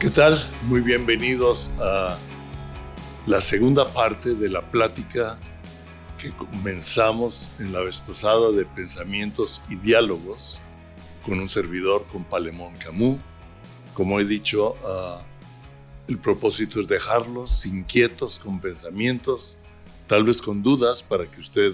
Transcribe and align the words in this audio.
¿Qué 0.00 0.10
tal? 0.10 0.38
Muy 0.68 0.80
bienvenidos 0.80 1.72
a 1.80 2.16
la 3.26 3.40
segunda 3.40 3.92
parte 3.92 4.36
de 4.36 4.48
la 4.48 4.62
plática 4.70 5.40
que 6.20 6.30
comenzamos 6.30 7.50
en 7.58 7.72
la 7.72 7.80
vez 7.80 7.98
pasada 7.98 8.52
de 8.52 8.64
pensamientos 8.64 9.60
y 9.68 9.74
diálogos 9.74 10.60
con 11.26 11.40
un 11.40 11.48
servidor, 11.48 12.06
con 12.12 12.22
Palemón 12.22 12.74
Camus. 12.76 13.18
Como 13.92 14.20
he 14.20 14.24
dicho, 14.24 14.76
uh, 14.84 15.20
el 16.06 16.18
propósito 16.18 16.78
es 16.78 16.86
dejarlos 16.86 17.66
inquietos 17.66 18.38
con 18.38 18.60
pensamientos, 18.60 19.56
tal 20.06 20.22
vez 20.22 20.40
con 20.40 20.62
dudas 20.62 21.02
para 21.02 21.28
que 21.28 21.40
usted 21.40 21.72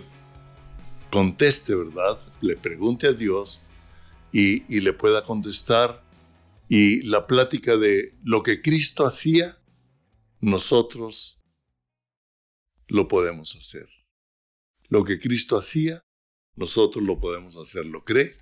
conteste, 1.11 1.75
¿verdad? 1.75 2.19
Le 2.41 2.57
pregunte 2.57 3.07
a 3.07 3.13
Dios 3.13 3.61
y, 4.33 4.65
y 4.75 4.81
le 4.81 4.95
pueda 4.95 5.23
contestar 5.27 6.03
y 6.69 7.03
la 7.03 7.27
plática 7.27 7.77
de 7.77 8.19
lo 8.23 8.43
que 8.43 8.63
Cristo 8.63 9.07
hacía, 9.07 9.63
nosotros 10.41 11.43
lo 12.87 13.09
podemos 13.09 13.57
hacer. 13.57 13.89
Lo 14.89 15.05
que 15.05 15.19
Cristo 15.19 15.57
hacía, 15.57 16.03
nosotros 16.57 17.07
lo 17.07 17.21
podemos 17.21 17.57
hacer. 17.57 17.87
¿Lo 17.87 18.05
cree? 18.05 18.37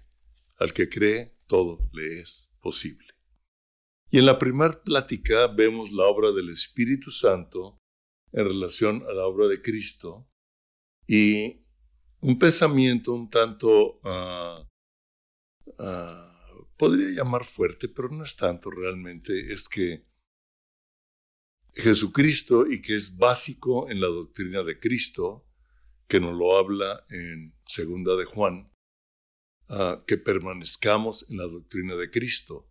Al 0.58 0.72
que 0.72 0.88
cree, 0.88 1.36
todo 1.46 1.88
le 1.92 2.20
es 2.20 2.50
posible. 2.60 3.06
Y 4.10 4.18
en 4.18 4.26
la 4.26 4.38
primera 4.38 4.82
plática 4.82 5.46
vemos 5.46 5.90
la 5.90 6.04
obra 6.04 6.32
del 6.32 6.50
Espíritu 6.50 7.10
Santo 7.10 7.78
en 8.32 8.44
relación 8.44 9.02
a 9.08 9.12
la 9.12 9.26
obra 9.26 9.46
de 9.48 9.62
Cristo 9.62 10.28
y 11.06 11.64
un 12.20 12.38
pensamiento 12.38 13.12
un 13.12 13.28
tanto 13.28 14.00
uh, 14.02 14.66
uh, 15.78 16.31
podría 16.76 17.08
llamar 17.10 17.44
fuerte, 17.44 17.88
pero 17.88 18.08
no 18.08 18.24
es 18.24 18.36
tanto 18.36 18.70
realmente, 18.70 19.52
es 19.52 19.68
que 19.68 20.06
Jesucristo 21.74 22.66
y 22.70 22.82
que 22.82 22.96
es 22.96 23.16
básico 23.16 23.90
en 23.90 24.00
la 24.00 24.08
doctrina 24.08 24.62
de 24.62 24.78
Cristo, 24.78 25.46
que 26.06 26.20
nos 26.20 26.36
lo 26.36 26.56
habla 26.56 27.06
en 27.08 27.54
segunda 27.64 28.16
de 28.16 28.26
Juan, 28.26 28.70
uh, 29.68 30.04
que 30.06 30.18
permanezcamos 30.18 31.30
en 31.30 31.38
la 31.38 31.44
doctrina 31.44 31.94
de 31.94 32.10
Cristo. 32.10 32.68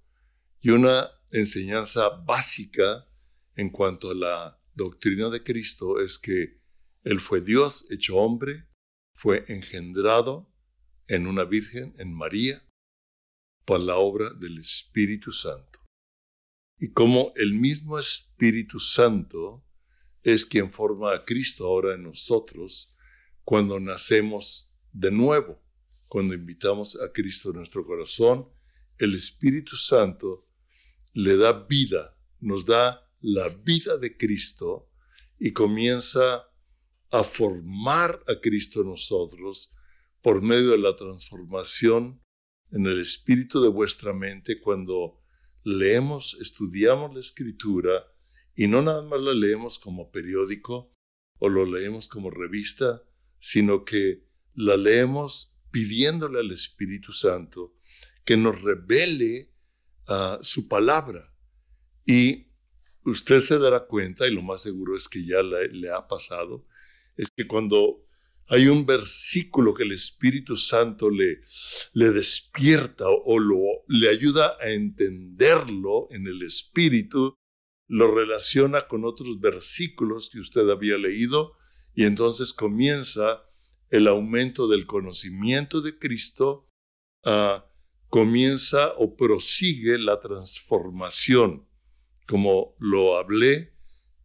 Y 0.59 0.69
una 0.69 1.09
enseñanza 1.31 2.09
básica 2.09 3.07
en 3.55 3.69
cuanto 3.69 4.11
a 4.11 4.15
la 4.15 4.61
doctrina 4.75 5.29
de 5.29 5.41
Cristo 5.41 5.99
es 5.99 6.19
que 6.19 6.61
Él 7.03 7.19
fue 7.19 7.41
Dios 7.41 7.87
hecho 7.89 8.17
hombre, 8.17 8.67
fue 9.15 9.45
engendrado 9.47 10.53
en 11.07 11.25
una 11.25 11.43
virgen, 11.43 11.95
en 11.97 12.13
María, 12.13 12.61
por 13.65 13.79
la 13.79 13.97
obra 13.97 14.29
del 14.31 14.57
Espíritu 14.57 15.31
Santo. 15.31 15.79
Y 16.79 16.91
como 16.91 17.31
el 17.35 17.53
mismo 17.53 17.99
Espíritu 17.99 18.79
Santo 18.79 19.63
es 20.23 20.45
quien 20.45 20.71
forma 20.71 21.13
a 21.13 21.23
Cristo 21.23 21.65
ahora 21.65 21.95
en 21.95 22.03
nosotros 22.03 22.95
cuando 23.43 23.79
nacemos 23.79 24.71
de 24.91 25.11
nuevo, 25.11 25.61
cuando 26.07 26.33
invitamos 26.33 26.99
a 26.99 27.11
Cristo 27.11 27.49
en 27.49 27.57
nuestro 27.57 27.85
corazón, 27.85 28.49
el 28.97 29.15
Espíritu 29.15 29.75
Santo 29.75 30.47
le 31.13 31.37
da 31.37 31.53
vida, 31.53 32.17
nos 32.39 32.65
da 32.65 33.09
la 33.19 33.49
vida 33.49 33.97
de 33.97 34.15
Cristo 34.17 34.89
y 35.39 35.51
comienza 35.53 36.47
a 37.11 37.23
formar 37.23 38.23
a 38.27 38.39
Cristo 38.39 38.81
en 38.81 38.89
nosotros 38.89 39.71
por 40.21 40.41
medio 40.41 40.71
de 40.71 40.77
la 40.77 40.95
transformación 40.95 42.20
en 42.71 42.85
el 42.85 42.99
espíritu 42.99 43.61
de 43.61 43.69
vuestra 43.69 44.13
mente 44.13 44.59
cuando 44.59 45.21
leemos, 45.63 46.37
estudiamos 46.41 47.13
la 47.13 47.19
escritura 47.19 48.07
y 48.55 48.67
no 48.67 48.81
nada 48.81 49.03
más 49.03 49.21
la 49.21 49.33
leemos 49.33 49.79
como 49.79 50.11
periódico 50.11 50.93
o 51.39 51.49
lo 51.49 51.65
leemos 51.65 52.07
como 52.07 52.29
revista, 52.29 53.03
sino 53.39 53.83
que 53.83 54.27
la 54.53 54.77
leemos 54.77 55.57
pidiéndole 55.71 56.39
al 56.39 56.51
Espíritu 56.51 57.13
Santo 57.13 57.75
que 58.23 58.37
nos 58.37 58.61
revele 58.61 59.53
uh, 60.07 60.43
su 60.43 60.67
palabra. 60.67 61.33
Y 62.05 62.51
usted 63.05 63.39
se 63.39 63.57
dará 63.57 63.85
cuenta, 63.87 64.27
y 64.27 64.33
lo 64.33 64.43
más 64.43 64.61
seguro 64.61 64.95
es 64.95 65.07
que 65.07 65.25
ya 65.25 65.41
le 65.41 65.89
ha 65.89 66.07
pasado, 66.07 66.67
es 67.17 67.31
que 67.31 67.47
cuando 67.47 68.05
hay 68.51 68.67
un 68.67 68.85
versículo 68.85 69.73
que 69.73 69.83
el 69.83 69.93
Espíritu 69.93 70.57
Santo 70.57 71.09
le, 71.09 71.39
despierta 71.93 73.05
o 73.07 73.39
lo, 73.39 73.55
le 73.87 74.09
ayuda 74.09 74.57
a 74.59 74.71
entenderlo 74.71 76.09
en 76.11 76.27
el 76.27 76.41
Espíritu, 76.41 77.35
lo 77.87 78.13
relaciona 78.13 78.89
con 78.89 79.05
otros 79.05 79.39
versículos 79.39 80.29
que 80.29 80.39
usted 80.39 80.69
había 80.69 80.97
leído 80.97 81.53
y 81.93 82.03
entonces 82.03 82.51
comienza 82.51 83.41
el 83.89 84.05
aumento 84.09 84.67
del 84.67 84.85
conocimiento 84.85 85.79
de 85.79 85.97
Cristo, 85.97 86.67
comienza 88.09 88.95
o 88.97 89.15
prosigue 89.15 89.97
la 89.97 90.19
transformación, 90.19 91.69
como 92.27 92.75
lo 92.79 93.15
hablé 93.15 93.77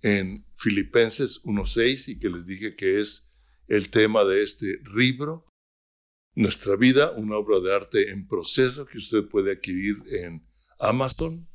en 0.03 0.45
Filipenses 0.57 1.45
1.6 1.45 2.09
y 2.09 2.19
que 2.19 2.29
les 2.29 2.45
dije 2.45 2.75
que 2.75 3.01
es 3.01 3.26
el 3.69 3.91
tema 3.91 4.25
de 4.25 4.43
este 4.43 4.81
libro, 4.95 5.47
Nuestra 6.35 6.77
vida, 6.77 7.13
una 7.13 7.37
obra 7.37 7.61
de 7.61 7.75
arte 7.75 8.11
en 8.11 8.29
proceso 8.29 8.85
que 8.85 8.99
usted 8.99 9.27
puede 9.27 9.53
adquirir 9.53 9.97
en 10.07 10.47
Amazon 10.79 11.49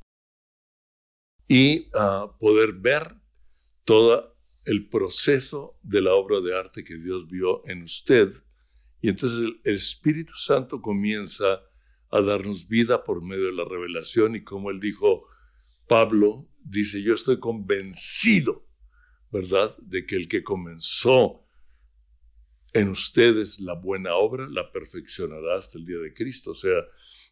y 1.47 1.87
uh, 1.93 2.35
poder 2.39 2.73
ver 2.73 3.15
todo 3.83 4.35
el 4.65 4.89
proceso 4.89 5.77
de 5.83 6.01
la 6.01 6.13
obra 6.13 6.41
de 6.41 6.57
arte 6.57 6.83
que 6.83 6.97
Dios 6.97 7.27
vio 7.27 7.61
en 7.67 7.83
usted. 7.83 8.33
Y 9.01 9.09
entonces 9.09 9.53
el 9.63 9.75
Espíritu 9.75 10.33
Santo 10.35 10.81
comienza 10.81 11.61
a 12.09 12.21
darnos 12.21 12.67
vida 12.67 13.03
por 13.03 13.21
medio 13.21 13.45
de 13.45 13.53
la 13.53 13.65
revelación 13.65 14.35
y 14.35 14.43
como 14.43 14.71
él 14.71 14.79
dijo, 14.79 15.27
Pablo 15.87 16.49
dice, 16.63 17.01
yo 17.03 17.13
estoy 17.13 17.39
convencido, 17.39 18.67
¿verdad?, 19.31 19.75
de 19.77 20.05
que 20.05 20.15
el 20.15 20.27
que 20.27 20.43
comenzó 20.43 21.40
en 22.73 22.89
ustedes 22.89 23.59
la 23.59 23.73
buena 23.73 24.15
obra 24.15 24.47
la 24.49 24.71
perfeccionará 24.71 25.57
hasta 25.57 25.77
el 25.77 25.85
día 25.85 25.99
de 25.99 26.13
Cristo. 26.13 26.51
O 26.51 26.55
sea, 26.55 26.85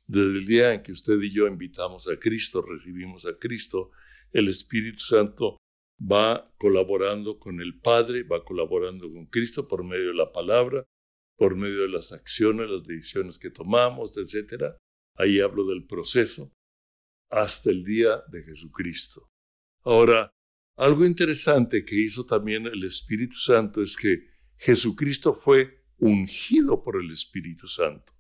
desde 0.08 0.38
el 0.40 0.46
día 0.46 0.74
en 0.74 0.84
que 0.84 0.92
usted 0.92 1.22
y 1.22 1.32
yo 1.32 1.48
invitamos 1.48 2.08
a 2.08 2.20
Cristo, 2.20 2.62
recibimos 2.62 3.26
a 3.26 3.38
Cristo, 3.38 3.92
el 4.32 4.48
Espíritu 4.48 5.00
Santo 5.00 5.58
va 6.00 6.54
colaborando 6.58 7.40
con 7.40 7.62
el 7.62 7.80
Padre, 7.80 8.24
va 8.24 8.44
colaborando 8.44 9.12
con 9.12 9.26
Cristo 9.28 9.68
por 9.68 9.84
medio 9.84 10.08
de 10.08 10.16
la 10.16 10.32
palabra, 10.32 10.86
por 11.38 11.56
medio 11.56 11.82
de 11.82 11.90
las 11.90 12.12
acciones, 12.12 12.70
las 12.70 12.86
decisiones 12.86 13.38
que 13.38 13.50
tomamos, 13.50 14.16
etc. 14.18 14.76
Ahí 15.16 15.40
hablo 15.40 15.66
del 15.66 15.86
proceso 15.86 16.52
hasta 17.30 17.70
el 17.70 17.84
día 17.84 18.24
de 18.32 18.44
Jesucristo. 18.44 19.30
Ahora, 19.84 20.32
algo 20.78 21.06
interesante 21.06 21.86
que 21.86 21.96
hizo 21.96 22.26
también 22.26 22.66
el 22.66 22.84
Espíritu 22.84 23.38
Santo 23.38 23.82
es 23.82 23.96
que 23.96 24.28
Jesucristo 24.60 25.34
fue 25.34 25.84
ungido 25.98 26.84
por 26.84 27.02
el 27.02 27.12
Espíritu 27.12 27.68
Santo. 27.68 28.14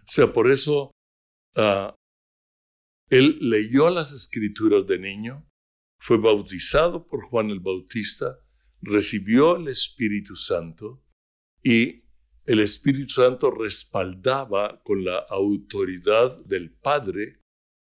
O 0.00 0.06
sea, 0.06 0.32
por 0.32 0.50
eso 0.50 0.90
uh, 1.56 1.92
él 3.08 3.38
leyó 3.40 3.90
las 3.90 4.12
escrituras 4.12 4.86
de 4.86 4.98
niño, 4.98 5.46
fue 5.98 6.18
bautizado 6.18 7.06
por 7.06 7.22
Juan 7.22 7.50
el 7.50 7.60
Bautista, 7.60 8.38
recibió 8.80 9.56
el 9.56 9.68
Espíritu 9.68 10.34
Santo 10.34 11.04
y 11.62 12.02
el 12.44 12.58
Espíritu 12.58 13.14
Santo 13.14 13.50
respaldaba 13.52 14.82
con 14.82 15.04
la 15.04 15.18
autoridad 15.30 16.44
del 16.44 16.72
Padre 16.72 17.40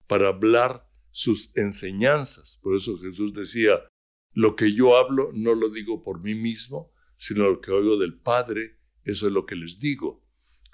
para 0.06 0.28
hablar 0.28 0.88
sus 1.10 1.54
enseñanzas. 1.56 2.58
Por 2.62 2.76
eso 2.76 2.98
Jesús 2.98 3.34
decía, 3.34 3.80
lo 4.32 4.56
que 4.56 4.72
yo 4.72 4.96
hablo 4.96 5.30
no 5.34 5.54
lo 5.54 5.68
digo 5.68 6.02
por 6.02 6.22
mí 6.22 6.34
mismo, 6.34 6.92
sino 7.16 7.44
lo 7.44 7.60
que 7.60 7.70
oigo 7.70 7.96
del 7.96 8.18
Padre, 8.18 8.78
eso 9.04 9.26
es 9.26 9.32
lo 9.32 9.46
que 9.46 9.56
les 9.56 9.78
digo. 9.78 10.24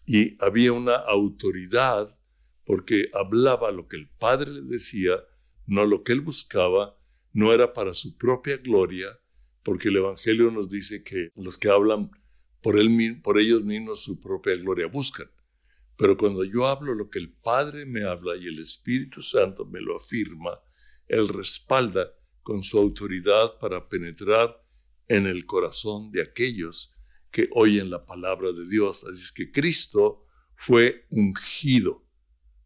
Y 0.07 0.37
había 0.43 0.73
una 0.73 0.97
autoridad 0.97 2.19
porque 2.65 3.11
hablaba 3.13 3.73
lo 3.73 3.89
que 3.89 3.97
el 3.97 4.09
Padre 4.09 4.51
le 4.51 4.63
decía, 4.63 5.13
no 5.67 5.87
lo 5.87 6.03
que 6.03 6.13
él 6.13 6.21
buscaba, 6.21 6.99
no 7.33 7.53
era 7.53 7.73
para 7.73 7.95
su 7.95 8.17
propia 8.17 8.57
gloria, 8.59 9.07
porque 9.63 9.89
el 9.89 9.97
Evangelio 9.97 10.51
nos 10.51 10.69
dice 10.69 11.03
que 11.03 11.31
los 11.37 11.59
que 11.59 11.69
hablan 11.69 12.11
por, 12.61 12.79
él, 12.79 13.21
por 13.23 13.39
ellos 13.39 13.65
mismos 13.65 14.03
su 14.03 14.21
propia 14.21 14.57
gloria 14.57 14.87
buscan. 14.87 15.31
Pero 15.97 16.17
cuando 16.17 16.45
yo 16.45 16.67
hablo 16.67 16.95
lo 16.95 17.11
que 17.11 17.19
el 17.19 17.33
Padre 17.33 17.87
me 17.87 18.05
habla 18.05 18.37
y 18.37 18.47
el 18.47 18.59
Espíritu 18.59 19.23
Santo 19.23 19.67
me 19.67 19.81
lo 19.81 19.97
afirma, 19.97 20.59
Él 21.07 21.29
respalda 21.29 22.13
con 22.43 22.63
su 22.63 22.79
autoridad 22.79 23.59
para 23.59 23.89
penetrar 23.89 24.62
en 25.13 25.27
el 25.27 25.45
corazón 25.45 26.11
de 26.11 26.23
aquellos 26.23 26.91
que 27.31 27.51
oyen 27.53 27.91
la 27.91 28.07
palabra 28.07 28.51
de 28.51 28.67
Dios. 28.67 29.05
Así 29.05 29.23
es 29.25 29.31
que 29.31 29.53
Cristo 29.53 30.25
fue 30.57 31.07
ungido 31.11 32.09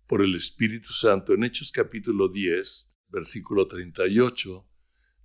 por 0.06 0.22
el 0.22 0.36
Espíritu 0.36 0.92
Santo. 0.92 1.34
En 1.34 1.42
Hechos 1.42 1.72
capítulo 1.72 2.28
10, 2.28 2.94
versículo 3.08 3.66
38, 3.66 4.64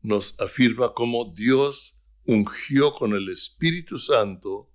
nos 0.02 0.40
afirma 0.42 0.96
cómo 0.96 1.32
Dios 1.32 1.96
ungió 2.26 2.96
con 2.96 3.14
el 3.14 3.30
Espíritu 3.30 4.00
Santo 4.00 4.74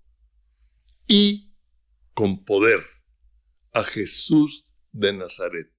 y 1.08 1.52
con 2.14 2.44
poder 2.44 2.81
a 3.72 3.82
Jesús 3.82 4.72
de 4.93 5.12
Nazaret. 5.12 5.75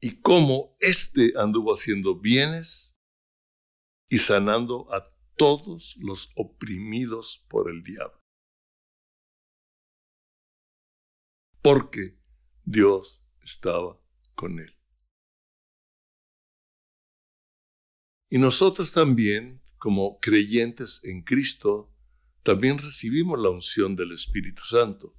Y 0.00 0.20
cómo 0.20 0.76
éste 0.80 1.34
anduvo 1.36 1.72
haciendo 1.72 2.18
bienes 2.18 2.93
y 4.14 4.18
sanando 4.20 4.86
a 4.94 5.02
todos 5.36 5.96
los 5.96 6.30
oprimidos 6.36 7.44
por 7.48 7.68
el 7.68 7.82
diablo. 7.82 8.22
Porque 11.60 12.16
Dios 12.64 13.26
estaba 13.42 14.00
con 14.36 14.60
él. 14.60 14.72
Y 18.30 18.38
nosotros 18.38 18.92
también, 18.92 19.60
como 19.78 20.20
creyentes 20.20 21.02
en 21.02 21.24
Cristo, 21.24 21.92
también 22.44 22.78
recibimos 22.78 23.40
la 23.40 23.50
unción 23.50 23.96
del 23.96 24.12
Espíritu 24.12 24.62
Santo. 24.62 25.16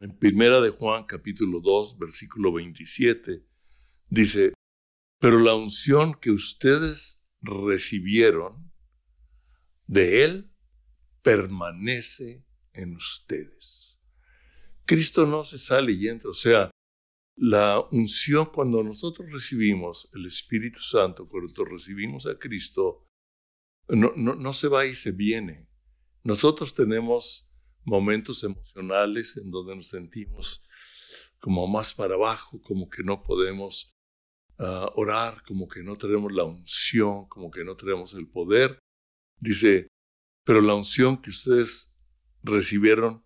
En 0.00 0.16
Primera 0.18 0.62
de 0.62 0.70
Juan 0.70 1.04
capítulo 1.04 1.60
2, 1.60 1.98
versículo 1.98 2.54
27, 2.54 3.46
dice, 4.08 4.54
pero 5.24 5.38
la 5.38 5.54
unción 5.54 6.12
que 6.20 6.30
ustedes 6.30 7.24
recibieron 7.40 8.70
de 9.86 10.22
Él 10.22 10.52
permanece 11.22 12.44
en 12.74 12.94
ustedes. 12.94 14.02
Cristo 14.84 15.24
no 15.24 15.42
se 15.46 15.56
sale 15.56 15.92
y 15.92 16.08
entra, 16.08 16.28
o 16.28 16.34
sea, 16.34 16.70
la 17.36 17.80
unción 17.90 18.50
cuando 18.52 18.82
nosotros 18.82 19.32
recibimos 19.32 20.10
el 20.12 20.26
Espíritu 20.26 20.82
Santo, 20.82 21.26
cuando 21.26 21.64
recibimos 21.64 22.26
a 22.26 22.38
Cristo, 22.38 23.08
no, 23.88 24.52
se 24.52 24.68
va 24.68 24.84
y 24.84 24.94
se 24.94 25.12
viene. 25.12 25.66
Nosotros 26.22 26.74
tenemos 26.74 27.50
momentos 27.82 28.44
emocionales 28.44 29.38
en 29.38 29.50
donde 29.50 29.74
nos 29.74 29.88
sentimos 29.88 30.62
como 31.38 31.66
más 31.66 31.94
para 31.94 32.12
abajo, 32.12 32.60
como 32.60 32.90
que 32.90 33.02
no 33.02 33.22
podemos 33.22 33.93
orar, 34.58 35.42
como 35.46 35.68
que 35.68 35.82
no 35.82 35.96
tenemos 35.96 36.32
la 36.32 36.44
unción, 36.44 37.28
como 37.28 37.50
que 37.50 37.64
no 37.64 37.76
tenemos 37.76 38.14
el 38.14 38.28
poder. 38.28 38.78
Dice, 39.40 39.88
pero 40.44 40.60
la 40.60 40.74
unción 40.74 41.20
que 41.20 41.30
ustedes 41.30 41.94
recibieron 42.42 43.24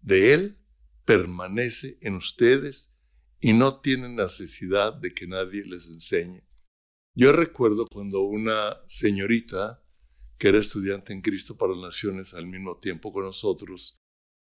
de 0.00 0.34
Él 0.34 0.58
permanece 1.04 1.98
en 2.00 2.16
ustedes 2.16 2.94
y 3.40 3.52
no 3.52 3.80
tienen 3.80 4.16
necesidad 4.16 4.92
de 4.94 5.14
que 5.14 5.26
nadie 5.26 5.64
les 5.64 5.88
enseñe. 5.88 6.42
Yo 7.14 7.32
recuerdo 7.32 7.86
cuando 7.86 8.22
una 8.22 8.76
señorita 8.86 9.82
que 10.38 10.48
era 10.48 10.58
estudiante 10.58 11.12
en 11.12 11.22
Cristo 11.22 11.56
para 11.56 11.74
Naciones 11.74 12.34
al 12.34 12.46
mismo 12.46 12.78
tiempo 12.78 13.12
con 13.12 13.24
nosotros, 13.24 13.98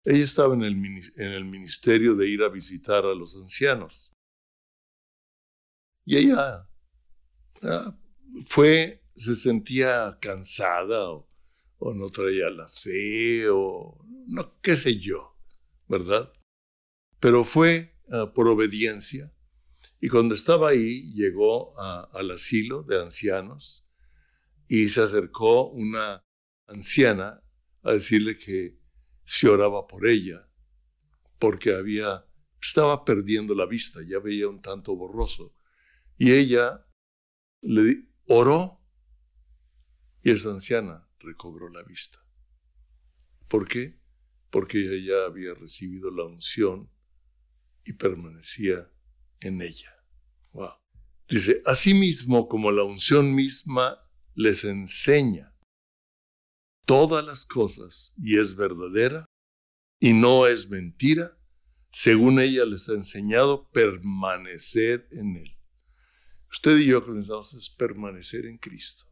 ella 0.04 0.24
estaba 0.24 0.56
en 0.56 0.64
el, 0.64 0.74
en 1.18 1.32
el 1.34 1.46
ministerio 1.46 2.16
de 2.16 2.30
ir 2.30 2.42
a 2.42 2.50
visitar 2.50 3.06
a 3.06 3.14
los 3.14 3.36
ancianos. 3.36 4.14
Y 6.08 6.16
ella 6.16 6.66
fue, 8.46 9.04
se 9.18 9.36
sentía 9.36 10.18
cansada 10.22 11.12
o, 11.12 11.28
no 11.94 12.10
traía 12.10 12.50
la 12.50 12.70
fe 12.70 13.50
o 13.50 14.02
no, 14.26 14.58
qué 14.62 14.78
sé 14.78 15.00
yo, 15.00 15.38
¿verdad? 15.90 16.32
Pero 17.20 17.44
fue 17.44 18.00
ah, 18.10 18.32
por 18.34 18.48
obediencia 18.48 19.34
y 20.00 20.08
cuando 20.08 20.34
estaba 20.34 20.70
ahí 20.70 21.12
llegó 21.12 21.78
al 21.78 22.32
asilo 22.32 22.84
de 22.84 23.02
ancianos 23.02 23.86
y 24.70 24.88
se 24.88 25.02
acercó 25.02 25.68
una 25.72 26.26
anciana 26.68 27.44
a 27.84 27.92
decirle 27.92 28.38
que 28.38 28.80
se 29.26 29.50
oraba 29.50 29.86
por 29.88 30.08
ella 30.08 30.50
porque 31.38 31.74
había 31.74 32.26
estaba 32.62 33.04
perdiendo 33.04 33.54
la 33.54 33.66
vista, 33.66 34.00
ya 34.08 34.20
veía 34.20 34.48
un 34.48 34.62
tanto 34.62 34.96
borroso 34.96 35.57
y 36.18 36.34
ella 36.34 36.86
le 37.62 38.08
oró 38.26 38.84
y 40.22 40.32
esa 40.32 40.50
anciana 40.50 41.08
recobró 41.20 41.70
la 41.70 41.84
vista. 41.84 42.20
¿Por 43.48 43.68
qué? 43.68 44.00
Porque 44.50 44.80
ella 44.80 45.26
había 45.26 45.54
recibido 45.54 46.12
la 46.12 46.26
unción 46.26 46.92
y 47.86 47.94
permanecía 47.94 48.92
en 49.40 49.62
ella. 49.62 49.94
Wow. 50.52 50.74
Dice, 51.30 51.62
asimismo 51.66 52.48
como 52.48 52.72
la 52.72 52.84
unción 52.84 53.34
misma 53.34 54.00
les 54.34 54.64
enseña 54.64 55.54
todas 56.86 57.26
las 57.26 57.46
cosas 57.46 58.14
y 58.18 58.40
es 58.40 58.56
verdadera 58.56 59.26
y 60.00 60.14
no 60.14 60.48
es 60.48 60.70
mentira, 60.70 61.38
según 61.92 62.40
ella 62.40 62.66
les 62.66 62.88
ha 62.90 62.94
enseñado, 62.94 63.70
permanecer 63.72 65.08
en 65.12 65.38
él. 65.38 65.57
Usted 66.50 66.78
y 66.80 66.86
yo 66.88 67.04
que 67.04 67.12
necesitamos 67.12 67.54
es 67.54 67.70
permanecer 67.70 68.46
en 68.46 68.58
Cristo. 68.58 69.06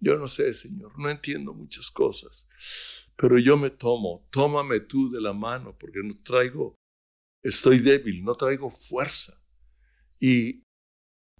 Yo 0.00 0.18
no 0.18 0.26
sé, 0.26 0.52
Señor, 0.52 0.98
no 0.98 1.08
entiendo 1.08 1.54
muchas 1.54 1.90
cosas, 1.90 2.48
pero 3.16 3.38
yo 3.38 3.56
me 3.56 3.70
tomo, 3.70 4.26
tómame 4.32 4.80
tú 4.80 5.10
de 5.10 5.20
la 5.20 5.32
mano, 5.32 5.76
porque 5.78 6.00
no 6.02 6.18
traigo, 6.22 6.74
estoy 7.42 7.78
débil, 7.78 8.24
no 8.24 8.34
traigo 8.34 8.68
fuerza. 8.68 9.40
Y 10.18 10.64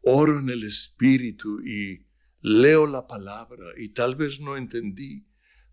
oro 0.02 0.38
en 0.38 0.50
el 0.50 0.64
Espíritu 0.64 1.60
y 1.60 2.06
leo 2.40 2.86
la 2.86 3.06
palabra 3.06 3.72
y 3.76 3.90
tal 3.90 4.16
vez 4.16 4.40
no 4.40 4.56
entendí, 4.56 5.26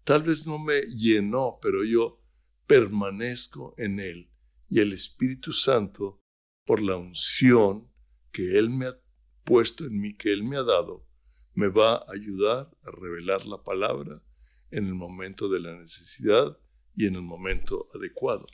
tal 0.04 0.24
vez 0.24 0.48
no 0.48 0.58
me 0.58 0.82
llenó, 0.82 1.60
pero 1.62 1.84
yo 1.84 2.24
permanezco 2.66 3.76
en 3.78 4.00
Él. 4.00 4.32
Y 4.70 4.80
el 4.80 4.94
Espíritu 4.94 5.52
Santo, 5.52 6.22
por 6.66 6.82
la 6.82 6.96
unción 6.96 7.92
que 8.32 8.58
Él 8.58 8.70
me 8.70 8.86
ha 8.86 9.00
puesto 9.50 9.84
en 9.84 10.00
mí 10.00 10.14
que 10.14 10.32
Él 10.32 10.44
me 10.44 10.58
ha 10.58 10.64
dado, 10.64 11.08
me 11.56 11.70
va 11.70 11.96
a 11.96 12.06
ayudar 12.14 12.70
a 12.84 12.92
revelar 12.92 13.48
la 13.48 13.64
palabra 13.64 14.22
en 14.70 14.86
el 14.86 14.94
momento 14.94 15.50
de 15.50 15.60
la 15.60 15.76
necesidad 15.76 16.60
y 16.94 17.08
en 17.08 17.16
el 17.16 17.24
momento 17.24 17.88
adecuado. 17.96 18.46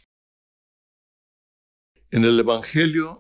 En 2.12 2.24
el 2.24 2.40
Evangelio 2.40 3.20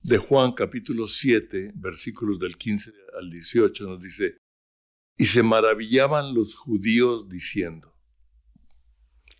de 0.00 0.18
Juan 0.18 0.52
capítulo 0.52 1.06
7, 1.06 1.72
versículos 1.76 2.38
del 2.38 2.58
15 2.58 2.92
al 3.18 3.30
18 3.30 3.86
nos 3.86 4.02
dice, 4.02 4.36
y 5.16 5.24
se 5.24 5.42
maravillaban 5.42 6.34
los 6.34 6.54
judíos 6.54 7.30
diciendo, 7.30 7.96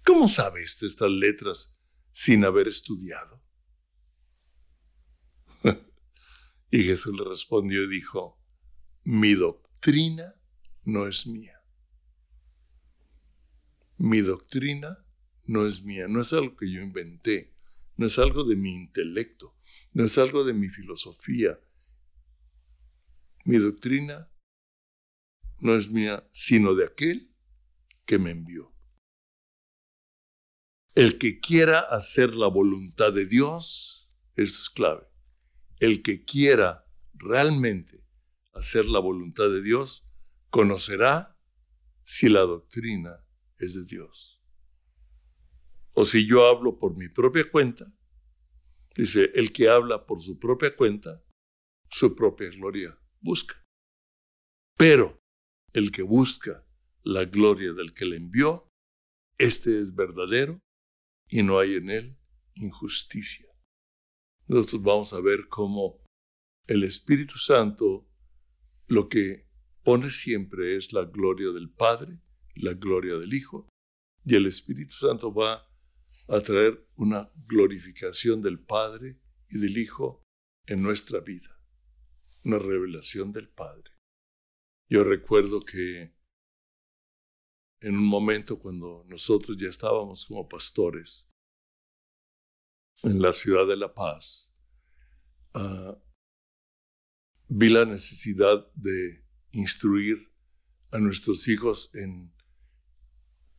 ¿cómo 0.03 0.29
sabe 0.29 0.63
estas 0.63 1.11
letras 1.11 1.77
sin 2.11 2.43
haber 2.47 2.69
estudiado? 2.69 3.46
Y 6.77 6.85
Jesús 6.85 7.17
le 7.17 7.25
respondió 7.25 7.85
y 7.85 7.89
dijo, 7.89 8.39
mi 9.03 9.33
doctrina 9.33 10.35
no 10.85 11.07
es 11.07 11.27
mía. 11.27 11.59
Mi 13.97 14.21
doctrina 14.21 15.03
no 15.45 15.67
es 15.67 15.83
mía, 15.83 16.07
no 16.07 16.21
es 16.21 16.35
algo 16.35 16.55
que 16.55 16.71
yo 16.71 16.83
inventé, 16.83 17.57
no 17.97 18.07
es 18.07 18.19
algo 18.19 18.45
de 18.45 18.57
mi 18.57 18.75
intelecto, 18.75 19.57
no 19.95 20.05
es 20.05 20.19
algo 20.19 20.45
de 20.45 20.53
mi 20.53 20.69
filosofía. 20.69 21.59
Mi 23.47 23.57
doctrina 23.57 24.31
no 25.61 25.77
es 25.77 25.89
mía, 25.89 26.29
sino 26.31 26.75
de 26.75 26.85
aquel 26.85 27.33
que 28.05 28.19
me 28.19 28.33
envió. 28.33 28.71
El 30.95 31.17
que 31.17 31.41
quiera 31.41 31.81
hacer 31.81 32.35
la 32.35 32.49
voluntad 32.49 33.15
de 33.15 33.25
Dios, 33.25 34.13
es 34.35 34.69
clave 34.69 35.16
el 35.79 36.03
que 36.03 36.25
quiera 36.25 36.87
realmente 37.15 38.05
hacer 38.53 38.87
la 38.87 38.99
voluntad 38.99 39.49
de 39.51 39.63
Dios, 39.63 40.09
conocerá 40.51 41.39
si 42.05 42.29
la 42.29 42.41
doctrina 42.41 43.25
es 43.59 43.75
de 43.75 43.85
Dios. 43.85 44.41
O 45.93 46.05
si 46.05 46.27
yo 46.27 46.47
hablo 46.47 46.79
por 46.79 46.97
mi 46.97 47.09
propia 47.09 47.51
cuenta, 47.51 47.87
dice, 48.95 49.31
el 49.35 49.53
que 49.53 49.69
habla 49.69 50.07
por 50.07 50.23
su 50.23 50.39
propia 50.39 50.75
cuenta, 50.75 51.23
su 51.91 52.15
propia 52.15 52.51
gloria 52.51 52.99
busca. 53.21 53.63
Pero 54.77 55.21
el 55.73 55.91
que 55.91 56.03
busca 56.03 56.67
la 57.03 57.25
gloria 57.25 57.73
del 57.73 57.93
que 57.93 58.07
le 58.07 58.17
envió, 58.17 58.69
este 59.39 59.81
es 59.81 59.95
verdadero 59.95 60.61
y 61.29 61.43
no 61.43 61.59
hay 61.59 61.75
en 61.75 61.91
él 61.91 62.19
injusticia 62.55 63.56
nosotros 64.49 64.83
vamos 64.83 65.13
a 65.13 65.21
ver 65.21 65.49
cómo 65.49 66.05
el 66.67 66.85
Espíritu 66.85 67.37
Santo 67.39 68.09
lo 68.87 69.09
que 69.09 69.49
pone 69.83 70.11
siempre 70.11 70.77
es 70.77 70.93
la 70.93 71.05
gloria 71.05 71.51
del 71.51 71.71
Padre, 71.71 72.21
la 72.55 72.75
gloria 72.75 73.17
del 73.17 73.35
Hijo, 73.35 73.69
y 74.25 74.35
el 74.35 74.47
Espíritu 74.47 74.95
Santo 74.95 75.33
va 75.33 75.69
a 76.29 76.41
traer 76.41 76.89
una 76.97 77.31
glorificación 77.47 78.43
del 78.43 78.59
Padre 78.59 79.21
y 79.49 79.59
del 79.59 79.79
Hijo 79.79 80.23
en 80.67 80.83
nuestra 80.83 81.21
vida, 81.21 81.61
una 82.45 82.59
revelación 82.59 83.33
del 83.33 83.49
Padre. 83.49 83.93
Yo 84.89 85.05
recuerdo 85.05 85.65
que 85.65 86.17
en 87.81 87.97
un 87.97 88.07
momento 88.07 88.59
cuando 88.59 89.05
nosotros 89.09 89.57
ya 89.57 89.69
estábamos 89.69 90.27
como 90.27 90.49
pastores 90.49 91.29
en 93.03 93.21
la 93.21 93.33
ciudad 93.33 93.67
de 93.67 93.77
La 93.77 93.95
Paz, 93.95 94.55
ah, 95.55 95.99
vi 97.49 97.69
la 97.69 97.85
necesidad 97.85 98.71
de 98.75 99.25
instruir 99.53 100.33
a 100.91 100.99
nuestros 100.99 101.49
hijos 101.49 101.91
en... 101.95 102.35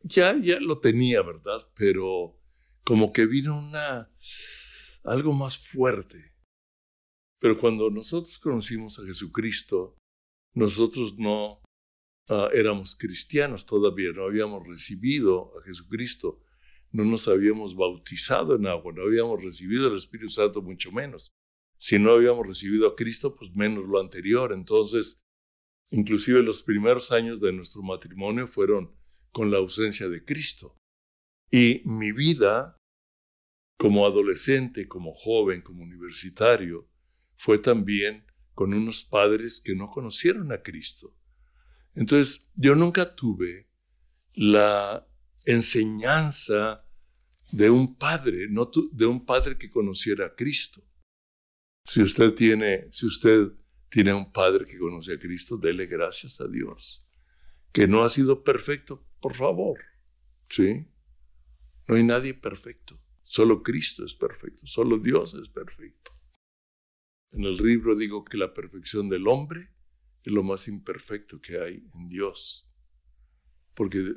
Ya, 0.02 0.36
ya 0.36 0.60
lo 0.60 0.80
tenía, 0.80 1.22
¿verdad? 1.22 1.60
Pero 1.74 2.40
como 2.84 3.12
que 3.12 3.26
vino 3.26 3.58
una... 3.58 4.10
algo 5.04 5.32
más 5.32 5.58
fuerte. 5.58 6.34
Pero 7.40 7.58
cuando 7.58 7.90
nosotros 7.90 8.38
conocimos 8.38 8.98
a 8.98 9.04
Jesucristo, 9.04 9.96
nosotros 10.54 11.16
no 11.18 11.60
ah, 12.28 12.48
éramos 12.52 12.96
cristianos 12.96 13.64
todavía, 13.64 14.12
no 14.12 14.24
habíamos 14.24 14.66
recibido 14.66 15.52
a 15.58 15.62
Jesucristo, 15.64 16.42
no 16.90 17.04
nos 17.04 17.28
habíamos 17.28 17.76
bautizado 17.76 18.56
en 18.56 18.66
agua, 18.66 18.92
no 18.94 19.02
habíamos 19.02 19.42
recibido 19.42 19.88
el 19.88 19.96
Espíritu 19.96 20.30
Santo 20.30 20.62
mucho 20.62 20.90
menos. 20.90 21.34
Si 21.76 21.98
no 21.98 22.12
habíamos 22.12 22.46
recibido 22.46 22.88
a 22.88 22.96
Cristo, 22.96 23.36
pues 23.36 23.54
menos 23.54 23.86
lo 23.86 24.00
anterior. 24.00 24.52
Entonces, 24.52 25.20
inclusive 25.90 26.42
los 26.42 26.62
primeros 26.62 27.12
años 27.12 27.40
de 27.40 27.52
nuestro 27.52 27.82
matrimonio 27.82 28.46
fueron 28.48 28.96
con 29.30 29.50
la 29.50 29.58
ausencia 29.58 30.08
de 30.08 30.24
Cristo. 30.24 30.76
Y 31.50 31.82
mi 31.84 32.12
vida 32.12 32.76
como 33.78 34.06
adolescente, 34.06 34.88
como 34.88 35.12
joven, 35.14 35.62
como 35.62 35.84
universitario, 35.84 36.90
fue 37.36 37.58
también 37.58 38.26
con 38.54 38.74
unos 38.74 39.04
padres 39.04 39.60
que 39.64 39.76
no 39.76 39.88
conocieron 39.88 40.50
a 40.50 40.62
Cristo. 40.62 41.14
Entonces, 41.94 42.50
yo 42.56 42.74
nunca 42.74 43.14
tuve 43.14 43.70
la 44.34 45.07
enseñanza 45.52 46.84
de 47.50 47.70
un 47.70 47.96
padre, 47.96 48.48
no 48.48 48.70
de 48.92 49.06
un 49.06 49.24
padre 49.24 49.56
que 49.56 49.70
conociera 49.70 50.26
a 50.26 50.34
Cristo. 50.34 50.84
Si 51.84 52.02
usted 52.02 52.34
tiene, 52.34 52.86
si 52.90 53.06
usted 53.06 53.52
tiene 53.88 54.12
un 54.12 54.30
padre 54.30 54.66
que 54.66 54.78
conoce 54.78 55.14
a 55.14 55.18
Cristo, 55.18 55.56
dele 55.56 55.86
gracias 55.86 56.40
a 56.40 56.48
Dios. 56.48 57.06
Que 57.72 57.88
no 57.88 58.04
ha 58.04 58.08
sido 58.08 58.44
perfecto, 58.44 59.06
por 59.20 59.34
favor. 59.34 59.78
¿Sí? 60.48 60.86
No 61.86 61.94
hay 61.94 62.02
nadie 62.02 62.34
perfecto. 62.34 63.00
Solo 63.22 63.62
Cristo 63.62 64.04
es 64.04 64.14
perfecto. 64.14 64.66
Solo 64.66 64.98
Dios 64.98 65.34
es 65.34 65.48
perfecto. 65.48 66.12
En 67.30 67.44
el 67.44 67.54
libro 67.54 67.94
digo 67.94 68.24
que 68.24 68.36
la 68.36 68.52
perfección 68.52 69.08
del 69.08 69.26
hombre 69.26 69.70
es 70.22 70.32
lo 70.32 70.42
más 70.42 70.68
imperfecto 70.68 71.40
que 71.40 71.58
hay 71.58 71.88
en 71.94 72.08
Dios. 72.08 72.70
Porque 73.74 74.14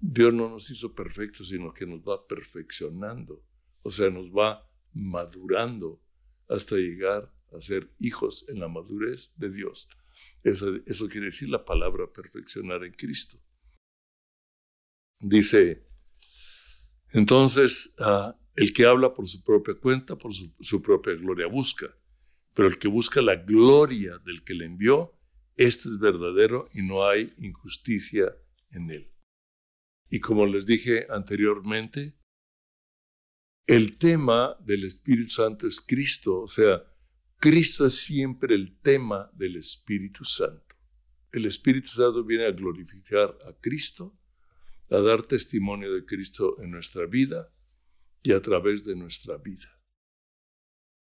Dios 0.00 0.32
no 0.32 0.48
nos 0.48 0.70
hizo 0.70 0.94
perfectos, 0.94 1.48
sino 1.48 1.72
que 1.72 1.86
nos 1.86 2.00
va 2.00 2.26
perfeccionando. 2.26 3.44
O 3.82 3.90
sea, 3.90 4.10
nos 4.10 4.30
va 4.30 4.66
madurando 4.92 6.02
hasta 6.48 6.76
llegar 6.76 7.32
a 7.52 7.60
ser 7.60 7.92
hijos 7.98 8.46
en 8.48 8.60
la 8.60 8.68
madurez 8.68 9.32
de 9.36 9.50
Dios. 9.50 9.88
Eso, 10.42 11.08
quiere 11.08 11.26
decir 11.26 11.48
la 11.48 11.64
palabra 11.64 12.10
perfeccionar 12.12 12.82
en 12.84 12.92
Cristo. 12.92 13.38
Dice, 15.20 15.86
entonces, 17.10 17.94
ah, 17.98 18.38
el 18.56 18.72
que 18.72 18.86
habla 18.86 19.12
por 19.12 19.28
su 19.28 19.42
propia 19.42 19.74
cuenta, 19.74 20.16
por 20.16 20.32
su 20.34 20.82
propia 20.82 21.14
gloria 21.14 21.46
busca. 21.46 21.94
Pero 22.54 22.68
el 22.68 22.78
que 22.78 22.88
busca 22.88 23.20
la 23.20 23.36
gloria 23.36 24.18
del 24.18 24.42
que 24.42 24.54
le 24.54 24.64
envió, 24.64 25.14
este 25.56 25.88
es 25.88 25.98
verdadero 25.98 26.68
y 26.72 26.82
no 26.82 27.06
hay 27.06 27.32
injusticia 27.38 28.34
en 28.70 28.90
él. 28.90 29.10
Y 30.10 30.18
como 30.18 30.44
les 30.44 30.66
dije 30.66 31.06
anteriormente, 31.08 32.16
el 33.66 33.96
tema 33.96 34.56
del 34.60 34.84
Espíritu 34.84 35.30
Santo 35.30 35.68
es 35.68 35.80
Cristo, 35.80 36.40
o 36.40 36.48
sea, 36.48 36.82
Cristo 37.38 37.86
es 37.86 38.00
siempre 38.00 38.54
el 38.54 38.80
tema 38.80 39.30
del 39.32 39.56
Espíritu 39.56 40.24
Santo. 40.24 40.76
El 41.32 41.46
Espíritu 41.46 41.88
Santo 41.88 42.24
viene 42.24 42.44
a 42.44 42.50
glorificar 42.50 43.38
a 43.46 43.52
Cristo, 43.60 44.18
a 44.90 44.98
dar 44.98 45.22
testimonio 45.22 45.94
de 45.94 46.04
Cristo 46.04 46.60
en 46.60 46.72
nuestra 46.72 47.06
vida 47.06 47.48
y 48.22 48.32
a 48.32 48.42
través 48.42 48.84
de 48.84 48.96
nuestra 48.96 49.38
vida. 49.38 49.80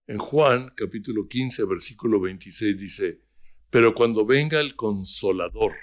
En 0.06 0.18
Juan 0.18 0.72
capítulo 0.76 1.26
15, 1.26 1.64
versículo 1.64 2.20
26 2.20 2.78
dice, 2.78 3.22
pero 3.70 3.94
cuando 3.94 4.26
venga 4.26 4.60
el 4.60 4.76
consolador, 4.76 5.74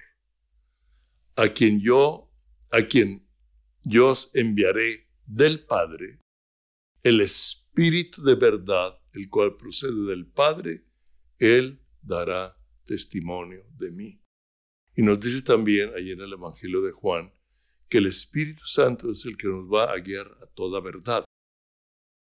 a 1.35 1.49
quien 1.49 1.81
yo, 1.81 2.24
a 2.75 2.87
quien 2.87 3.27
yo 3.83 4.09
os 4.09 4.31
enviaré 4.35 5.07
del 5.25 5.65
Padre, 5.65 6.19
el 7.03 7.21
Espíritu 7.21 8.23
de 8.23 8.35
verdad, 8.35 8.99
el 9.13 9.29
cual 9.29 9.55
procede 9.55 10.05
del 10.07 10.25
Padre, 10.25 10.85
Él 11.37 11.81
dará 12.01 12.57
testimonio 12.85 13.65
de 13.77 13.91
mí. 13.91 14.21
Y 14.95 15.01
nos 15.01 15.19
dice 15.19 15.41
también 15.41 15.91
ahí 15.95 16.11
en 16.11 16.21
el 16.21 16.33
Evangelio 16.33 16.81
de 16.81 16.91
Juan 16.91 17.31
que 17.89 17.99
el 17.99 18.07
Espíritu 18.07 18.65
Santo 18.65 19.11
es 19.11 19.25
el 19.25 19.37
que 19.37 19.47
nos 19.47 19.65
va 19.65 19.91
a 19.91 19.99
guiar 19.99 20.27
a 20.41 20.45
toda 20.53 20.79
verdad 20.79 21.25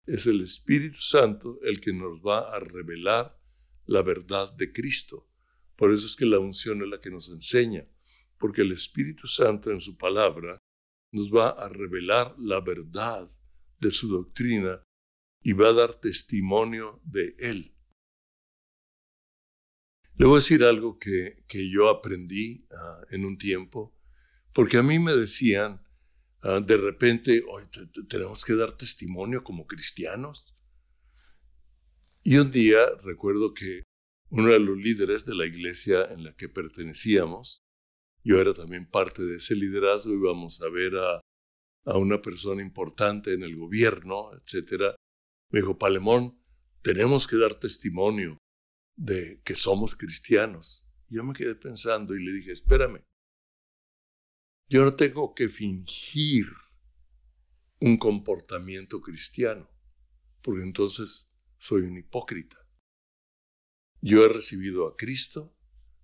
es 0.06 0.26
el 0.26 0.40
Espíritu 0.40 0.98
Santo 0.98 1.60
el 1.62 1.80
que 1.80 1.92
nos 1.92 2.20
va 2.20 2.40
a 2.40 2.58
revelar 2.58 3.38
la 3.86 4.02
verdad 4.02 4.52
de 4.54 4.72
Cristo. 4.72 5.28
Por 5.76 5.92
eso 5.92 6.06
es 6.06 6.16
que 6.16 6.26
la 6.26 6.38
unción 6.38 6.82
es 6.82 6.88
la 6.88 7.00
que 7.00 7.10
nos 7.10 7.28
enseña, 7.28 7.86
porque 8.40 8.62
el 8.62 8.72
Espíritu 8.72 9.28
Santo 9.28 9.70
en 9.70 9.80
su 9.80 9.96
palabra 9.96 10.58
nos 11.12 11.30
va 11.30 11.50
a 11.50 11.68
revelar 11.68 12.34
la 12.38 12.60
verdad 12.60 13.30
de 13.78 13.92
su 13.92 14.08
doctrina 14.08 14.82
y 15.42 15.52
va 15.52 15.68
a 15.68 15.72
dar 15.72 15.94
testimonio 16.00 17.00
de 17.04 17.36
él. 17.38 17.76
Le 20.16 20.26
voy 20.26 20.34
a 20.34 20.38
decir 20.38 20.64
algo 20.64 20.98
que, 20.98 21.44
que 21.46 21.70
yo 21.70 21.88
aprendí 21.88 22.66
ah, 22.72 23.00
en 23.10 23.24
un 23.24 23.38
tiempo, 23.38 23.96
porque 24.52 24.76
a 24.76 24.82
mí 24.82 24.98
me 24.98 25.14
decían, 25.14 25.80
Ah, 26.42 26.60
de 26.60 26.76
repente, 26.78 27.44
hoy 27.46 27.64
tenemos 28.08 28.44
que 28.44 28.54
dar 28.54 28.76
testimonio 28.76 29.44
como 29.44 29.66
cristianos. 29.66 30.46
Y 32.22 32.38
un 32.38 32.50
día 32.50 32.78
recuerdo 33.02 33.52
que 33.52 33.82
uno 34.30 34.48
de 34.48 34.60
los 34.60 34.78
líderes 34.78 35.26
de 35.26 35.34
la 35.34 35.46
iglesia 35.46 36.04
en 36.10 36.24
la 36.24 36.34
que 36.34 36.48
pertenecíamos, 36.48 37.60
yo 38.22 38.40
era 38.40 38.54
también 38.54 38.88
parte 38.88 39.22
de 39.22 39.36
ese 39.36 39.54
liderazgo, 39.54 40.12
íbamos 40.12 40.60
a 40.62 40.68
ver 40.68 40.94
a, 40.96 41.20
una 41.96 42.20
persona 42.20 42.62
importante 42.62 43.32
en 43.32 43.42
el 43.42 43.56
gobierno, 43.56 44.30
etc. 44.34 44.94
Me 45.50 45.60
dijo, 45.60 45.78
Palemón, 45.78 46.38
tenemos 46.82 47.26
que 47.26 47.36
dar 47.36 47.58
testimonio 47.58 48.38
de 48.96 49.40
que 49.42 49.54
somos 49.54 49.96
cristianos. 49.96 50.86
yo 51.08 51.24
me 51.24 51.32
quedé 51.32 51.54
pensando 51.54 52.14
y 52.14 52.22
le 52.22 52.32
dije, 52.32 52.52
espérame, 52.52 53.02
yo 54.68 54.84
no 54.84 54.94
tengo 54.94 55.34
que 55.34 55.48
fingir 55.48 56.46
un 57.80 57.96
comportamiento 57.96 59.00
cristiano, 59.00 59.68
porque 60.42 60.62
entonces 60.62 61.32
soy 61.58 61.82
un 61.82 61.96
hipócrita. 61.96 62.68
Yo 64.00 64.24
he 64.24 64.28
recibido 64.28 64.86
a 64.86 64.96
Cristo, 64.96 65.56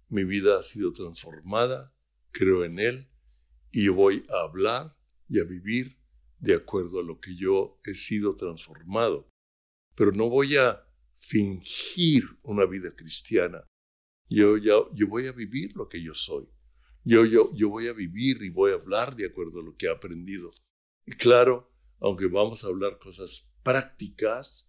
mi 0.08 0.24
vida 0.24 0.58
ha 0.58 0.62
sido 0.62 0.92
transformada, 0.92 1.95
creo 2.36 2.64
en 2.64 2.78
Él, 2.78 3.08
y 3.72 3.84
yo 3.84 3.94
voy 3.94 4.26
a 4.28 4.42
hablar 4.42 4.94
y 5.28 5.40
a 5.40 5.44
vivir 5.44 5.98
de 6.38 6.54
acuerdo 6.54 7.00
a 7.00 7.02
lo 7.02 7.18
que 7.18 7.34
yo 7.34 7.80
he 7.84 7.94
sido 7.94 8.36
transformado. 8.36 9.28
Pero 9.94 10.12
no 10.12 10.28
voy 10.28 10.56
a 10.56 10.84
fingir 11.14 12.24
una 12.42 12.66
vida 12.66 12.94
cristiana. 12.94 13.64
Yo, 14.28 14.58
yo 14.58 14.90
voy 15.08 15.26
a 15.26 15.32
vivir 15.32 15.74
lo 15.74 15.88
que 15.88 16.02
yo 16.02 16.14
soy. 16.14 16.46
Yo, 17.04 17.24
yo, 17.24 17.52
yo 17.54 17.70
voy 17.70 17.86
a 17.86 17.92
vivir 17.92 18.42
y 18.42 18.50
voy 18.50 18.72
a 18.72 18.74
hablar 18.74 19.16
de 19.16 19.26
acuerdo 19.26 19.60
a 19.60 19.64
lo 19.64 19.76
que 19.76 19.86
he 19.86 19.90
aprendido. 19.90 20.52
Y 21.06 21.12
claro, 21.12 21.72
aunque 22.00 22.26
vamos 22.26 22.64
a 22.64 22.66
hablar 22.66 22.98
cosas 22.98 23.50
prácticas 23.62 24.68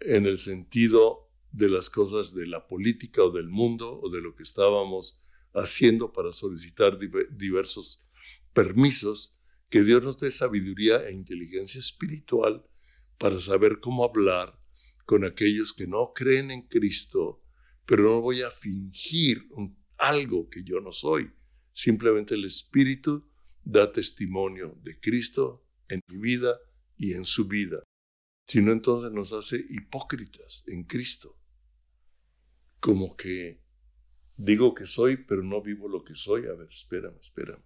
en 0.00 0.26
el 0.26 0.38
sentido 0.38 1.30
de 1.52 1.68
las 1.68 1.90
cosas 1.90 2.34
de 2.34 2.46
la 2.46 2.66
política 2.66 3.22
o 3.22 3.30
del 3.30 3.48
mundo 3.48 4.00
o 4.00 4.10
de 4.10 4.20
lo 4.20 4.34
que 4.34 4.42
estábamos 4.42 5.20
haciendo 5.54 6.12
para 6.12 6.32
solicitar 6.32 6.98
diversos 7.30 8.04
permisos, 8.52 9.38
que 9.68 9.82
Dios 9.82 10.02
nos 10.02 10.18
dé 10.18 10.30
sabiduría 10.30 11.08
e 11.08 11.12
inteligencia 11.12 11.78
espiritual 11.78 12.64
para 13.18 13.40
saber 13.40 13.80
cómo 13.80 14.04
hablar 14.04 14.58
con 15.06 15.24
aquellos 15.24 15.72
que 15.72 15.86
no 15.86 16.12
creen 16.14 16.50
en 16.50 16.62
Cristo, 16.62 17.42
pero 17.86 18.02
no 18.02 18.20
voy 18.20 18.42
a 18.42 18.50
fingir 18.50 19.48
algo 19.96 20.48
que 20.48 20.62
yo 20.64 20.80
no 20.80 20.92
soy, 20.92 21.32
Simplemente 21.72 22.34
el 22.34 22.44
Espíritu 22.44 23.28
da 23.64 23.92
testimonio 23.92 24.78
de 24.82 24.98
Cristo 25.00 25.66
en 25.88 26.00
mi 26.08 26.18
vida 26.18 26.58
y 26.96 27.14
en 27.14 27.24
su 27.24 27.46
vida. 27.46 27.82
Si 28.46 28.60
no, 28.60 28.72
entonces 28.72 29.10
nos 29.12 29.32
hace 29.32 29.64
hipócritas 29.70 30.64
en 30.66 30.84
Cristo. 30.84 31.38
como 32.80 33.16
que 33.16 33.61
digo 34.42 34.74
que 34.74 34.86
soy, 34.86 35.16
pero 35.16 35.42
no 35.42 35.62
vivo 35.62 35.88
lo 35.88 36.02
que 36.02 36.14
soy. 36.14 36.46
A 36.46 36.54
ver, 36.54 36.68
espérame, 36.68 37.18
espérame. 37.20 37.62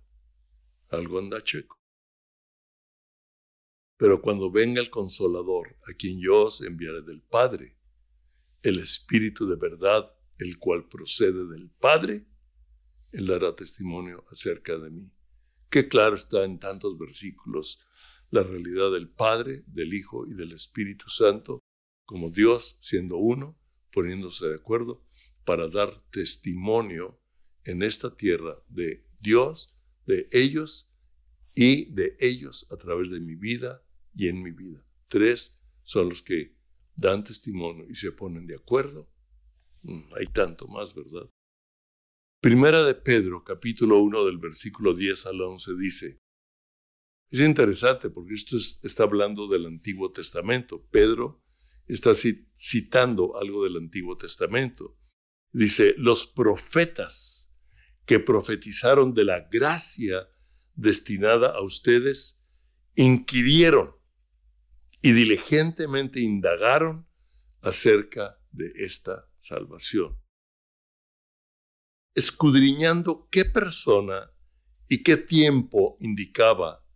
Algo 0.90 1.18
anda 1.18 1.42
checo. 1.42 1.80
Pero 3.96 4.20
cuando 4.20 4.50
venga 4.50 4.80
el 4.80 4.90
consolador, 4.90 5.78
a 5.88 5.94
quien 5.94 6.20
yo 6.20 6.44
os 6.44 6.60
enviaré 6.60 7.00
del 7.02 7.22
Padre, 7.22 7.78
el 8.62 8.78
Espíritu 8.78 9.46
de 9.46 9.56
verdad, 9.56 10.12
el 10.38 10.58
cual 10.58 10.86
procede 10.86 11.46
del 11.46 11.70
Padre, 11.70 12.26
él 13.12 13.26
dará 13.26 13.56
testimonio 13.56 14.24
acerca 14.30 14.76
de 14.76 14.90
mí. 14.90 15.10
Qué 15.70 15.88
claro 15.88 16.16
está 16.16 16.44
en 16.44 16.58
tantos 16.58 16.98
versículos 16.98 17.80
la 18.30 18.42
realidad 18.42 18.92
del 18.92 19.08
Padre, 19.08 19.64
del 19.66 19.94
Hijo 19.94 20.26
y 20.26 20.34
del 20.34 20.52
Espíritu 20.52 21.08
Santo, 21.08 21.60
como 22.04 22.30
Dios 22.30 22.76
siendo 22.80 23.16
uno, 23.16 23.58
poniéndose 23.92 24.48
de 24.48 24.56
acuerdo 24.56 25.05
para 25.46 25.68
dar 25.68 26.02
testimonio 26.10 27.18
en 27.64 27.82
esta 27.82 28.14
tierra 28.14 28.62
de 28.68 29.06
Dios, 29.20 29.74
de 30.04 30.28
ellos 30.32 30.92
y 31.54 31.86
de 31.94 32.16
ellos 32.20 32.66
a 32.70 32.76
través 32.76 33.10
de 33.10 33.20
mi 33.20 33.36
vida 33.36 33.82
y 34.12 34.28
en 34.28 34.42
mi 34.42 34.50
vida. 34.50 34.84
Tres 35.08 35.58
son 35.84 36.08
los 36.08 36.20
que 36.20 36.56
dan 36.96 37.24
testimonio 37.24 37.86
y 37.88 37.94
se 37.94 38.10
ponen 38.12 38.46
de 38.46 38.56
acuerdo. 38.56 39.08
Mm, 39.82 40.14
hay 40.18 40.26
tanto 40.26 40.66
más, 40.66 40.94
¿verdad? 40.94 41.30
Primera 42.42 42.82
de 42.82 42.94
Pedro, 42.94 43.44
capítulo 43.44 44.00
1 44.00 44.24
del 44.24 44.38
versículo 44.38 44.94
10 44.94 45.26
al 45.26 45.40
11 45.40 45.76
dice, 45.76 46.20
es 47.30 47.40
interesante 47.40 48.10
porque 48.10 48.34
esto 48.34 48.56
está 48.56 49.04
hablando 49.04 49.46
del 49.46 49.66
Antiguo 49.66 50.10
Testamento. 50.10 50.84
Pedro 50.90 51.42
está 51.86 52.12
citando 52.14 53.36
algo 53.38 53.62
del 53.62 53.76
Antiguo 53.76 54.16
Testamento. 54.16 54.96
Dice, 55.56 55.94
los 55.96 56.26
profetas 56.26 57.50
que 58.04 58.20
profetizaron 58.20 59.14
de 59.14 59.24
la 59.24 59.48
gracia 59.50 60.28
destinada 60.74 61.56
a 61.56 61.62
ustedes, 61.62 62.44
inquirieron 62.94 63.96
y 65.00 65.12
diligentemente 65.12 66.20
indagaron 66.20 67.08
acerca 67.62 68.38
de 68.50 68.70
esta 68.76 69.30
salvación, 69.38 70.20
escudriñando 72.14 73.26
qué 73.30 73.46
persona 73.46 74.30
y 74.88 75.02
qué 75.02 75.16
tiempo 75.16 75.96
indicaba 76.00 76.86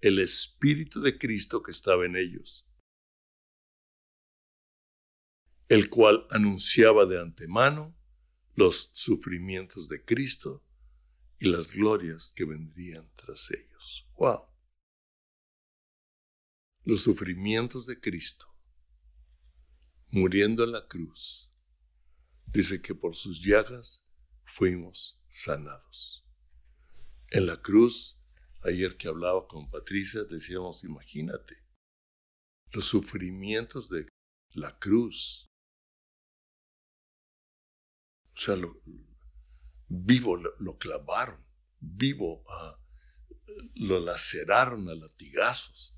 el 0.00 0.18
Espíritu 0.18 1.00
de 1.00 1.16
Cristo 1.16 1.62
que 1.62 1.70
estaba 1.70 2.04
en 2.04 2.16
ellos, 2.16 2.68
el 5.68 5.88
cual 5.88 6.26
anunciaba 6.30 7.06
de 7.06 7.20
antemano 7.20 7.96
los 8.58 8.90
sufrimientos 8.92 9.88
de 9.88 10.04
Cristo 10.04 10.64
y 11.38 11.48
las 11.48 11.76
glorias 11.76 12.32
que 12.34 12.44
vendrían 12.44 13.08
tras 13.14 13.52
ellos. 13.52 14.08
¡Wow! 14.16 14.48
Los 16.82 17.02
sufrimientos 17.02 17.86
de 17.86 18.00
Cristo, 18.00 18.52
muriendo 20.08 20.64
en 20.64 20.72
la 20.72 20.88
cruz, 20.88 21.52
dice 22.46 22.82
que 22.82 22.96
por 22.96 23.14
sus 23.14 23.40
llagas 23.44 24.04
fuimos 24.44 25.22
sanados. 25.28 26.26
En 27.30 27.46
la 27.46 27.62
cruz 27.62 28.16
Ayer 28.64 28.96
que 28.96 29.06
hablaba 29.06 29.46
con 29.46 29.70
Patricia, 29.70 30.24
decíamos, 30.24 30.82
imagínate, 30.82 31.62
los 32.72 32.86
sufrimientos 32.86 33.88
de 33.88 34.08
la 34.50 34.76
cruz. 34.80 35.47
O 38.38 38.40
sea, 38.40 38.56
vivo 39.88 40.36
lo, 40.36 40.78
clavaron, 40.78 41.44
vivo 41.80 42.44
ah, 42.48 42.78
lo 43.74 43.98
laceraron 43.98 44.88
a 44.88 44.94
latigazos, 44.94 45.96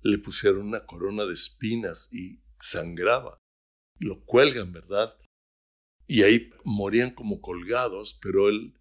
le 0.00 0.16
pusieron 0.16 0.68
una 0.68 0.86
corona 0.86 1.26
de 1.26 1.34
espinas 1.34 2.08
y 2.10 2.42
sangraba. 2.60 3.38
Lo 3.98 4.24
cuelgan, 4.24 4.72
¿verdad? 4.72 5.18
Y 6.06 6.22
ahí 6.22 6.50
morían 6.64 7.10
como 7.10 7.42
colgados, 7.42 8.18
pero 8.22 8.48
él 8.48 8.80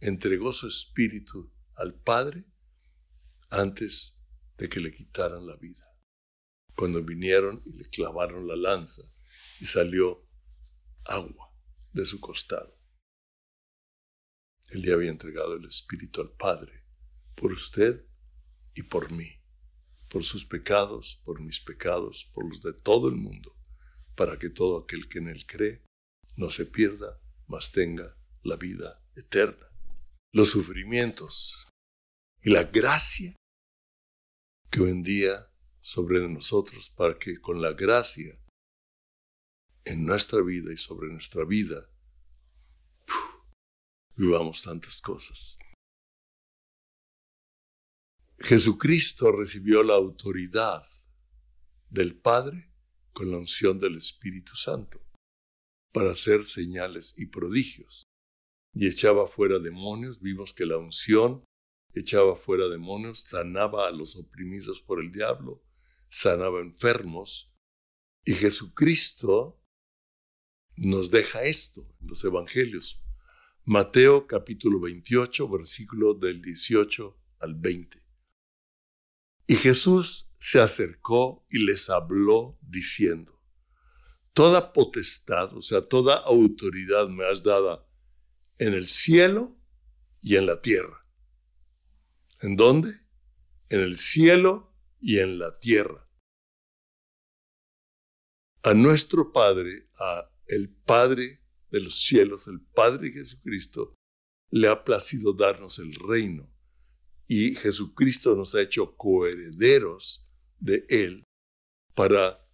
entregó 0.00 0.52
su 0.52 0.68
espíritu 0.68 1.50
al 1.74 1.94
Padre 1.94 2.44
antes 3.48 4.20
de 4.58 4.68
que 4.68 4.80
le 4.80 4.92
quitaran 4.92 5.46
la 5.46 5.56
vida. 5.56 5.84
Cuando 6.76 7.02
vinieron 7.02 7.62
y 7.64 7.72
le 7.72 7.88
clavaron 7.88 8.46
la 8.46 8.56
lanza 8.56 9.02
y 9.58 9.64
salió 9.64 10.28
agua 11.06 11.45
de 11.96 12.04
su 12.04 12.20
costado. 12.20 12.78
Él 14.68 14.82
le 14.82 14.92
había 14.92 15.10
entregado 15.10 15.54
el 15.54 15.64
Espíritu 15.64 16.20
al 16.20 16.30
Padre 16.30 16.84
por 17.34 17.52
usted 17.52 18.04
y 18.74 18.82
por 18.82 19.10
mí, 19.10 19.40
por 20.08 20.22
sus 20.22 20.44
pecados, 20.44 21.20
por 21.24 21.40
mis 21.40 21.58
pecados, 21.58 22.30
por 22.34 22.46
los 22.46 22.60
de 22.60 22.74
todo 22.74 23.08
el 23.08 23.16
mundo, 23.16 23.56
para 24.14 24.38
que 24.38 24.50
todo 24.50 24.78
aquel 24.78 25.08
que 25.08 25.20
en 25.20 25.28
él 25.28 25.46
cree 25.46 25.82
no 26.36 26.50
se 26.50 26.66
pierda, 26.66 27.18
mas 27.46 27.72
tenga 27.72 28.14
la 28.42 28.56
vida 28.56 29.02
eterna. 29.14 29.66
Los 30.32 30.50
sufrimientos 30.50 31.66
y 32.42 32.50
la 32.50 32.64
gracia 32.64 33.34
que 34.70 34.80
vendía 34.80 35.50
sobre 35.80 36.28
nosotros 36.28 36.90
para 36.90 37.18
que 37.18 37.40
con 37.40 37.62
la 37.62 37.72
gracia 37.72 38.38
en 39.86 40.04
nuestra 40.04 40.42
vida 40.42 40.72
y 40.72 40.76
sobre 40.76 41.08
nuestra 41.08 41.44
vida 41.44 41.88
vivamos 44.16 44.62
tantas 44.62 45.00
cosas. 45.00 45.58
Jesucristo 48.38 49.32
recibió 49.32 49.82
la 49.82 49.94
autoridad 49.94 50.84
del 51.88 52.18
Padre 52.18 52.72
con 53.12 53.30
la 53.30 53.38
unción 53.38 53.78
del 53.78 53.96
Espíritu 53.96 54.56
Santo 54.56 55.00
para 55.92 56.10
hacer 56.10 56.46
señales 56.46 57.14
y 57.16 57.26
prodigios. 57.26 58.04
Y 58.74 58.88
echaba 58.88 59.26
fuera 59.26 59.58
demonios, 59.58 60.20
vimos 60.20 60.52
que 60.52 60.66
la 60.66 60.76
unción 60.76 61.44
echaba 61.94 62.36
fuera 62.36 62.68
demonios, 62.68 63.20
sanaba 63.20 63.88
a 63.88 63.92
los 63.92 64.16
oprimidos 64.16 64.82
por 64.82 65.00
el 65.00 65.12
diablo, 65.12 65.64
sanaba 66.10 66.60
enfermos. 66.60 67.54
Y 68.24 68.34
Jesucristo 68.34 69.62
nos 70.76 71.10
deja 71.10 71.42
esto 71.42 71.86
en 72.00 72.08
los 72.08 72.24
evangelios. 72.24 73.02
Mateo 73.64 74.26
capítulo 74.26 74.80
28, 74.80 75.48
versículo 75.48 76.14
del 76.14 76.40
18 76.40 77.18
al 77.40 77.54
20. 77.54 78.02
Y 79.48 79.56
Jesús 79.56 80.30
se 80.38 80.60
acercó 80.60 81.46
y 81.50 81.64
les 81.64 81.90
habló 81.90 82.58
diciendo, 82.60 83.42
Toda 84.32 84.74
potestad, 84.74 85.56
o 85.56 85.62
sea, 85.62 85.80
toda 85.80 86.18
autoridad 86.18 87.08
me 87.08 87.24
has 87.24 87.42
dada 87.42 87.88
en 88.58 88.74
el 88.74 88.86
cielo 88.86 89.56
y 90.20 90.36
en 90.36 90.44
la 90.44 90.60
tierra. 90.60 91.06
¿En 92.40 92.54
dónde? 92.54 92.92
En 93.70 93.80
el 93.80 93.96
cielo 93.96 94.74
y 95.00 95.20
en 95.20 95.38
la 95.38 95.58
tierra. 95.58 96.06
A 98.62 98.74
nuestro 98.74 99.32
Padre, 99.32 99.88
a 99.98 100.30
el 100.48 100.68
Padre 100.68 101.42
de 101.70 101.80
los 101.80 101.96
cielos, 101.96 102.48
el 102.48 102.60
Padre 102.60 103.12
Jesucristo, 103.12 103.94
le 104.50 104.68
ha 104.68 104.84
placido 104.84 105.32
darnos 105.32 105.78
el 105.78 105.94
reino 105.94 106.52
y 107.28 107.54
Jesucristo 107.54 108.36
nos 108.36 108.54
ha 108.54 108.62
hecho 108.62 108.96
coherederos 108.96 110.24
de 110.60 110.86
Él 110.88 111.24
para 111.94 112.46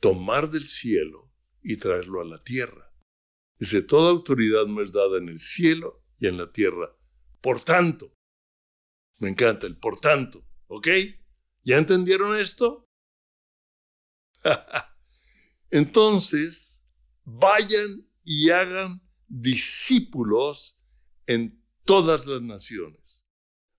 tomar 0.00 0.50
del 0.50 0.64
cielo 0.64 1.30
y 1.62 1.76
traerlo 1.76 2.20
a 2.20 2.24
la 2.24 2.42
tierra. 2.42 2.90
Dice, 3.58 3.82
toda 3.82 4.10
autoridad 4.10 4.66
me 4.66 4.82
es 4.82 4.92
dada 4.92 5.18
en 5.18 5.28
el 5.28 5.40
cielo 5.40 6.02
y 6.18 6.28
en 6.28 6.38
la 6.38 6.50
tierra. 6.50 6.96
Por 7.42 7.62
tanto, 7.62 8.14
me 9.18 9.28
encanta 9.28 9.66
el 9.66 9.76
por 9.76 10.00
tanto, 10.00 10.46
¿ok? 10.66 10.88
¿Ya 11.62 11.76
entendieron 11.76 12.34
esto? 12.36 12.88
Entonces, 15.70 16.79
vayan 17.38 18.06
y 18.24 18.50
hagan 18.50 19.02
discípulos 19.28 20.78
en 21.26 21.62
todas 21.84 22.26
las 22.26 22.42
naciones, 22.42 23.24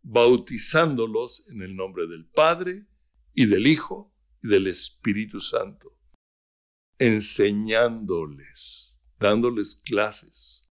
bautizándolos 0.01 1.47
en 1.49 1.61
el 1.61 1.75
nombre 1.75 2.07
del 2.07 2.25
Padre 2.25 2.87
y 3.33 3.45
del 3.45 3.67
Hijo 3.67 4.13
y 4.41 4.47
del 4.47 4.67
Espíritu 4.67 5.39
Santo, 5.39 5.97
enseñándoles, 6.97 8.99
dándoles 9.19 9.75
clases, 9.75 10.63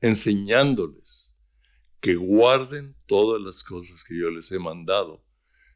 enseñándoles 0.00 1.34
que 2.00 2.14
guarden 2.14 2.96
todas 3.06 3.42
las 3.42 3.64
cosas 3.64 4.04
que 4.04 4.18
yo 4.18 4.30
les 4.30 4.52
he 4.52 4.58
mandado. 4.58 5.24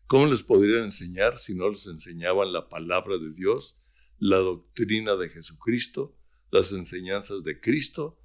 ¿Cómo 0.06 0.26
les 0.26 0.42
podrían 0.42 0.84
enseñar 0.84 1.38
si 1.38 1.54
no 1.54 1.68
les 1.68 1.86
enseñaban 1.86 2.52
la 2.52 2.68
palabra 2.68 3.18
de 3.18 3.32
Dios, 3.32 3.81
la 4.22 4.36
doctrina 4.36 5.16
de 5.16 5.28
Jesucristo, 5.28 6.16
las 6.52 6.70
enseñanzas 6.70 7.42
de 7.42 7.60
Cristo 7.60 8.20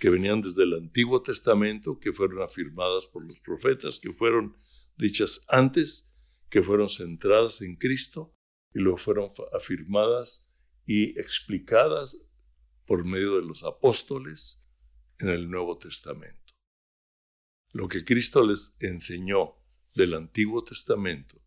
que 0.00 0.08
venían 0.08 0.40
desde 0.40 0.62
el 0.62 0.72
Antiguo 0.72 1.20
Testamento, 1.20 1.98
que 2.00 2.14
fueron 2.14 2.40
afirmadas 2.40 3.06
por 3.06 3.22
los 3.22 3.38
profetas, 3.38 4.00
que 4.00 4.14
fueron 4.14 4.56
dichas 4.96 5.44
antes, 5.48 6.10
que 6.48 6.62
fueron 6.62 6.88
centradas 6.88 7.60
en 7.60 7.76
Cristo 7.76 8.34
y 8.72 8.78
luego 8.78 8.96
fueron 8.96 9.30
afirmadas 9.52 10.48
y 10.86 11.10
explicadas 11.20 12.16
por 12.86 13.04
medio 13.04 13.36
de 13.36 13.46
los 13.46 13.62
apóstoles 13.62 14.64
en 15.18 15.28
el 15.28 15.50
Nuevo 15.50 15.76
Testamento. 15.76 16.54
Lo 17.72 17.88
que 17.88 18.06
Cristo 18.06 18.42
les 18.42 18.74
enseñó 18.80 19.56
del 19.94 20.14
Antiguo 20.14 20.64
Testamento 20.64 21.42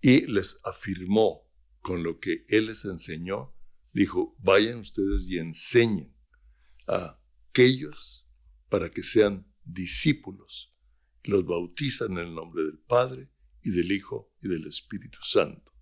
y 0.00 0.26
les 0.28 0.60
afirmó 0.64 1.51
con 1.82 2.02
lo 2.02 2.18
que 2.18 2.44
Él 2.48 2.66
les 2.66 2.84
enseñó, 2.84 3.54
dijo, 3.92 4.34
vayan 4.38 4.78
ustedes 4.78 5.28
y 5.28 5.38
enseñen 5.38 6.16
a 6.86 7.20
aquellos 7.50 8.26
para 8.68 8.88
que 8.88 9.02
sean 9.02 9.52
discípulos. 9.64 10.74
Los 11.24 11.44
bautizan 11.44 12.12
en 12.12 12.18
el 12.18 12.34
nombre 12.34 12.64
del 12.64 12.78
Padre 12.78 13.30
y 13.62 13.70
del 13.70 13.92
Hijo 13.92 14.32
y 14.40 14.48
del 14.48 14.66
Espíritu 14.66 15.18
Santo, 15.22 15.72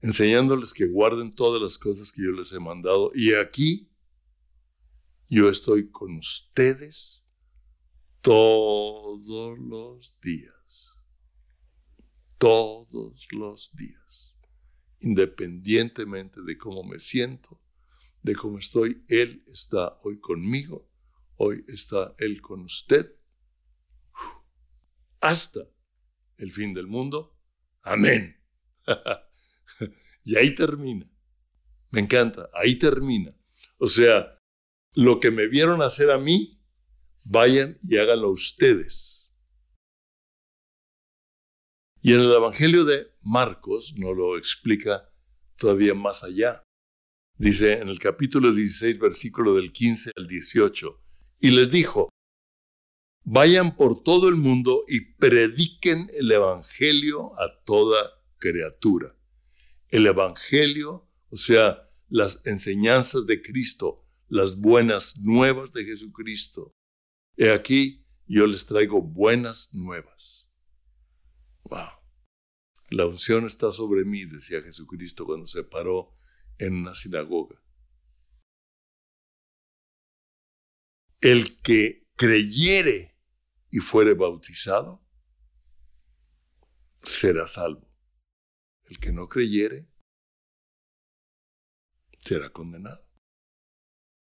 enseñándoles 0.00 0.72
que 0.72 0.86
guarden 0.86 1.34
todas 1.34 1.60
las 1.60 1.76
cosas 1.78 2.12
que 2.12 2.22
yo 2.22 2.30
les 2.30 2.52
he 2.52 2.60
mandado. 2.60 3.10
Y 3.14 3.34
aquí 3.34 3.90
yo 5.28 5.48
estoy 5.50 5.90
con 5.90 6.16
ustedes 6.16 7.28
todos 8.20 9.58
los 9.58 10.18
días, 10.22 10.96
todos 12.38 13.26
los 13.30 13.70
días, 13.74 14.33
independientemente 15.04 16.40
de 16.42 16.56
cómo 16.56 16.82
me 16.82 16.98
siento, 16.98 17.60
de 18.22 18.34
cómo 18.34 18.58
estoy, 18.58 19.04
Él 19.08 19.44
está 19.48 20.00
hoy 20.02 20.18
conmigo, 20.18 20.90
hoy 21.36 21.62
está 21.68 22.14
Él 22.18 22.40
con 22.40 22.62
usted, 22.62 23.14
hasta 25.20 25.60
el 26.38 26.52
fin 26.52 26.72
del 26.72 26.86
mundo. 26.86 27.38
Amén. 27.82 28.42
y 30.24 30.36
ahí 30.36 30.54
termina. 30.54 31.06
Me 31.90 32.00
encanta, 32.00 32.48
ahí 32.54 32.76
termina. 32.76 33.36
O 33.76 33.88
sea, 33.88 34.38
lo 34.94 35.20
que 35.20 35.30
me 35.30 35.48
vieron 35.48 35.82
hacer 35.82 36.10
a 36.10 36.18
mí, 36.18 36.62
vayan 37.24 37.78
y 37.82 37.98
háganlo 37.98 38.30
ustedes. 38.30 39.30
Y 42.00 42.14
en 42.14 42.20
el 42.20 42.32
Evangelio 42.32 42.84
de 42.84 43.13
Marcos 43.24 43.94
no 43.96 44.12
lo 44.12 44.36
explica 44.36 45.10
todavía 45.56 45.94
más 45.94 46.22
allá. 46.22 46.62
Dice 47.36 47.72
en 47.72 47.88
el 47.88 47.98
capítulo 47.98 48.52
16, 48.52 48.98
versículo 48.98 49.54
del 49.54 49.72
15 49.72 50.12
al 50.16 50.28
18, 50.28 51.00
y 51.40 51.50
les 51.50 51.70
dijo, 51.70 52.08
vayan 53.24 53.76
por 53.76 54.02
todo 54.02 54.28
el 54.28 54.36
mundo 54.36 54.84
y 54.86 55.00
prediquen 55.14 56.10
el 56.14 56.30
Evangelio 56.30 57.32
a 57.40 57.62
toda 57.64 58.10
criatura. 58.38 59.16
El 59.88 60.06
Evangelio, 60.06 61.08
o 61.30 61.36
sea, 61.36 61.90
las 62.08 62.42
enseñanzas 62.44 63.26
de 63.26 63.42
Cristo, 63.42 64.06
las 64.28 64.56
buenas 64.56 65.18
nuevas 65.18 65.72
de 65.72 65.84
Jesucristo. 65.84 66.72
He 67.36 67.50
aquí, 67.50 68.06
yo 68.26 68.46
les 68.46 68.66
traigo 68.66 69.02
buenas 69.02 69.74
nuevas. 69.74 70.50
Wow. 71.64 72.03
La 72.94 73.06
unción 73.06 73.44
está 73.44 73.72
sobre 73.72 74.04
mí, 74.04 74.24
decía 74.24 74.62
Jesucristo 74.62 75.26
cuando 75.26 75.48
se 75.48 75.64
paró 75.64 76.16
en 76.58 76.74
una 76.74 76.94
sinagoga. 76.94 77.60
El 81.20 81.60
que 81.60 82.06
creyere 82.14 83.18
y 83.72 83.78
fuere 83.78 84.14
bautizado, 84.14 85.04
será 87.02 87.48
salvo. 87.48 87.92
El 88.84 89.00
que 89.00 89.10
no 89.10 89.28
creyere, 89.28 89.88
será 92.20 92.50
condenado. 92.50 93.10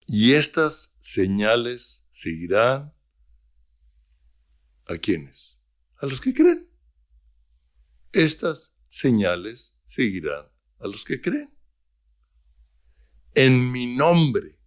Y 0.08 0.32
estas 0.32 0.96
señales 0.98 2.04
seguirán 2.10 2.92
a 4.86 4.98
quienes? 4.98 5.62
A 5.98 6.06
los 6.06 6.20
que 6.20 6.34
creen. 6.34 6.75
Estas 8.16 8.74
señales 8.88 9.78
seguirán 9.84 10.46
a 10.78 10.88
los 10.88 11.04
que 11.04 11.20
creen 11.20 11.54
en 13.34 13.70
mi 13.70 13.94
nombre, 13.94 14.58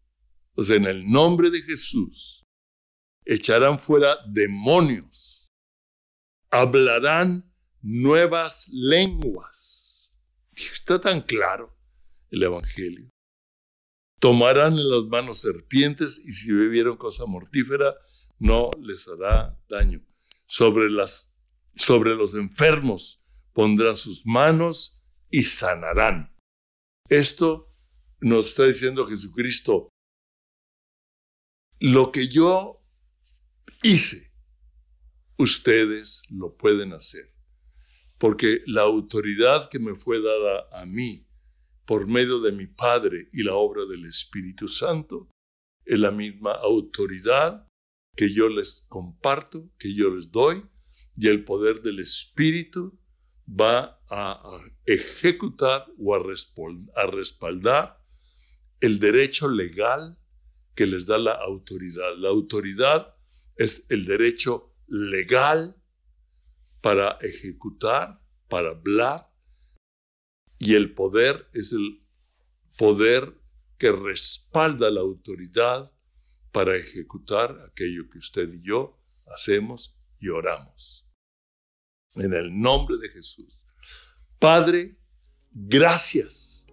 o 0.54 0.64
sea, 0.64 0.76
en 0.76 0.86
el 0.86 1.10
nombre 1.10 1.50
de 1.50 1.64
Jesús, 1.64 2.46
echarán 3.26 3.80
fuera 3.80 4.18
demonios, 4.28 5.50
hablarán 6.52 7.52
nuevas 7.82 8.70
lenguas. 8.72 10.12
Está 10.56 11.02
tan 11.02 11.20
claro 11.22 11.76
el 12.30 12.44
Evangelio. 12.44 13.10
Tomarán 14.20 14.74
en 14.74 14.92
las 14.92 15.06
manos 15.06 15.40
serpientes 15.40 16.20
y 16.24 16.34
si 16.34 16.52
bebieron 16.52 16.98
cosa 16.98 17.26
mortífera, 17.26 17.96
no 18.38 18.70
les 18.80 19.08
hará 19.08 19.60
daño. 19.68 20.06
Sobre, 20.46 20.92
las, 20.92 21.36
sobre 21.76 22.14
los 22.14 22.36
enfermos 22.36 23.20
pondrán 23.60 23.98
sus 23.98 24.26
manos 24.26 25.04
y 25.30 25.44
sanarán. 25.44 26.34
Esto 27.10 27.76
nos 28.22 28.48
está 28.48 28.64
diciendo 28.64 29.06
Jesucristo, 29.06 29.90
lo 31.82 32.10
que 32.14 32.30
yo 32.30 32.82
hice, 33.84 34.32
ustedes 35.38 36.24
lo 36.30 36.56
pueden 36.56 36.94
hacer. 36.94 37.36
Porque 38.18 38.62
la 38.66 38.84
autoridad 38.84 39.70
que 39.70 39.80
me 39.80 39.94
fue 39.94 40.22
dada 40.22 40.70
a 40.72 40.86
mí 40.86 41.28
por 41.86 42.08
medio 42.08 42.40
de 42.40 42.54
mi 42.54 42.68
Padre 42.68 43.28
y 43.34 43.44
la 43.44 43.56
obra 43.56 43.86
del 43.88 44.06
Espíritu 44.06 44.70
Santo 44.70 45.30
es 45.84 46.00
la 46.00 46.12
misma 46.12 46.54
autoridad 46.54 47.68
que 48.16 48.34
yo 48.34 48.48
les 48.48 48.86
comparto, 48.88 49.70
que 49.78 49.94
yo 49.94 50.16
les 50.16 50.32
doy, 50.32 50.64
y 51.18 51.28
el 51.28 51.44
poder 51.44 51.82
del 51.82 52.00
Espíritu 52.00 52.98
va 53.50 54.02
a, 54.10 54.62
ejecutar 54.86 55.88
o 55.98 56.16
a, 56.16 57.08
respaldar 57.08 58.04
el 58.80 59.00
derecho 59.00 59.48
legal 59.48 60.18
que 60.76 60.86
les 60.86 61.06
da 61.06 61.18
la 61.18 61.34
autoridad. 61.34 62.16
La 62.18 62.30
autoridad 62.30 63.16
es 63.56 63.86
el 63.90 64.06
derecho 64.06 64.74
legal 64.88 65.76
para 66.82 67.18
ejecutar, 67.22 68.22
para 68.48 68.70
hablar, 68.70 69.30
y 70.58 70.76
el 70.76 70.94
poder 70.94 71.50
es 71.54 71.74
el 71.74 72.04
poder 72.78 73.34
que 73.78 73.92
respalda 73.92 74.90
la 74.90 75.02
autoridad 75.02 75.92
para 76.52 76.76
ejecutar 76.76 77.66
aquello 77.70 78.10
que 78.10 78.18
usted 78.18 78.52
y 78.54 78.62
yo 78.62 79.00
hacemos 79.28 79.96
y 80.20 80.30
oramos. 80.30 81.09
En 82.16 82.34
el 82.34 82.60
nombre 82.60 82.98
de 82.98 83.10
Jesús. 83.10 83.62
Padre, 84.40 84.98
gracias 85.52 86.66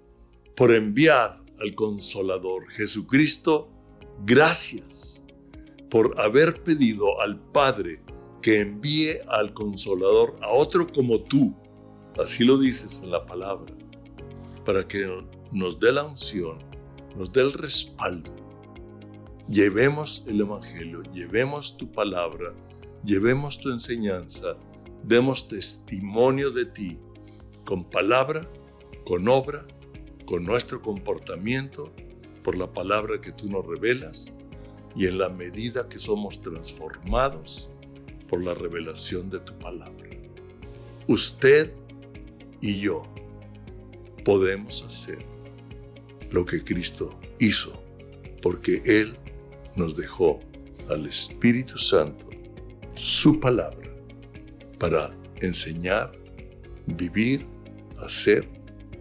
por 0.56 0.74
enviar 0.74 1.42
al 1.60 1.74
Consolador. 1.74 2.68
Jesucristo, 2.70 3.70
gracias 4.24 5.22
por 5.90 6.18
haber 6.20 6.62
pedido 6.62 7.20
al 7.20 7.38
Padre 7.52 8.02
que 8.40 8.60
envíe 8.60 9.18
al 9.28 9.52
Consolador 9.52 10.36
a 10.40 10.48
otro 10.50 10.90
como 10.92 11.20
tú. 11.20 11.54
Así 12.18 12.44
lo 12.44 12.58
dices 12.58 13.00
en 13.02 13.10
la 13.10 13.26
palabra, 13.26 13.74
para 14.64 14.88
que 14.88 15.06
nos 15.52 15.78
dé 15.78 15.92
la 15.92 16.04
unción, 16.04 16.58
nos 17.14 17.30
dé 17.32 17.42
el 17.42 17.52
respaldo. 17.52 18.34
Llevemos 19.48 20.24
el 20.26 20.40
Evangelio, 20.40 21.02
llevemos 21.12 21.76
tu 21.76 21.92
palabra, 21.92 22.54
llevemos 23.04 23.60
tu 23.60 23.70
enseñanza, 23.70 24.56
demos 25.06 25.48
testimonio 25.48 26.50
de 26.50 26.66
ti, 26.66 26.98
con 27.64 27.84
palabra, 27.84 28.46
con 29.04 29.28
obra 29.28 29.66
con 30.26 30.44
nuestro 30.44 30.82
comportamiento, 30.82 31.92
por 32.42 32.56
la 32.56 32.72
palabra 32.72 33.20
que 33.20 33.32
tú 33.32 33.48
nos 33.48 33.64
revelas 33.64 34.32
y 34.94 35.06
en 35.06 35.18
la 35.18 35.28
medida 35.28 35.88
que 35.88 35.98
somos 35.98 36.42
transformados 36.42 37.70
por 38.28 38.42
la 38.44 38.54
revelación 38.54 39.30
de 39.30 39.38
tu 39.40 39.56
palabra. 39.58 40.10
Usted 41.06 41.72
y 42.60 42.80
yo 42.80 43.04
podemos 44.24 44.82
hacer 44.82 45.18
lo 46.30 46.44
que 46.44 46.62
Cristo 46.64 47.18
hizo, 47.38 47.80
porque 48.42 48.82
Él 48.84 49.16
nos 49.76 49.96
dejó 49.96 50.40
al 50.90 51.06
Espíritu 51.06 51.78
Santo 51.78 52.28
su 52.94 53.38
palabra 53.38 53.85
para 54.78 55.16
enseñar, 55.40 56.12
vivir, 56.86 57.46
hacer 57.98 58.48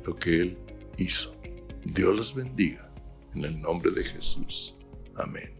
lo 0.05 0.15
que 0.15 0.41
Él 0.41 0.57
hizo. 0.97 1.35
Dios 1.83 2.15
los 2.15 2.33
bendiga 2.33 2.91
En 3.35 3.45
el 3.45 3.59
nombre 3.59 3.91
de 3.91 4.03
Jesús. 4.03 4.75
Amén. 5.15 5.54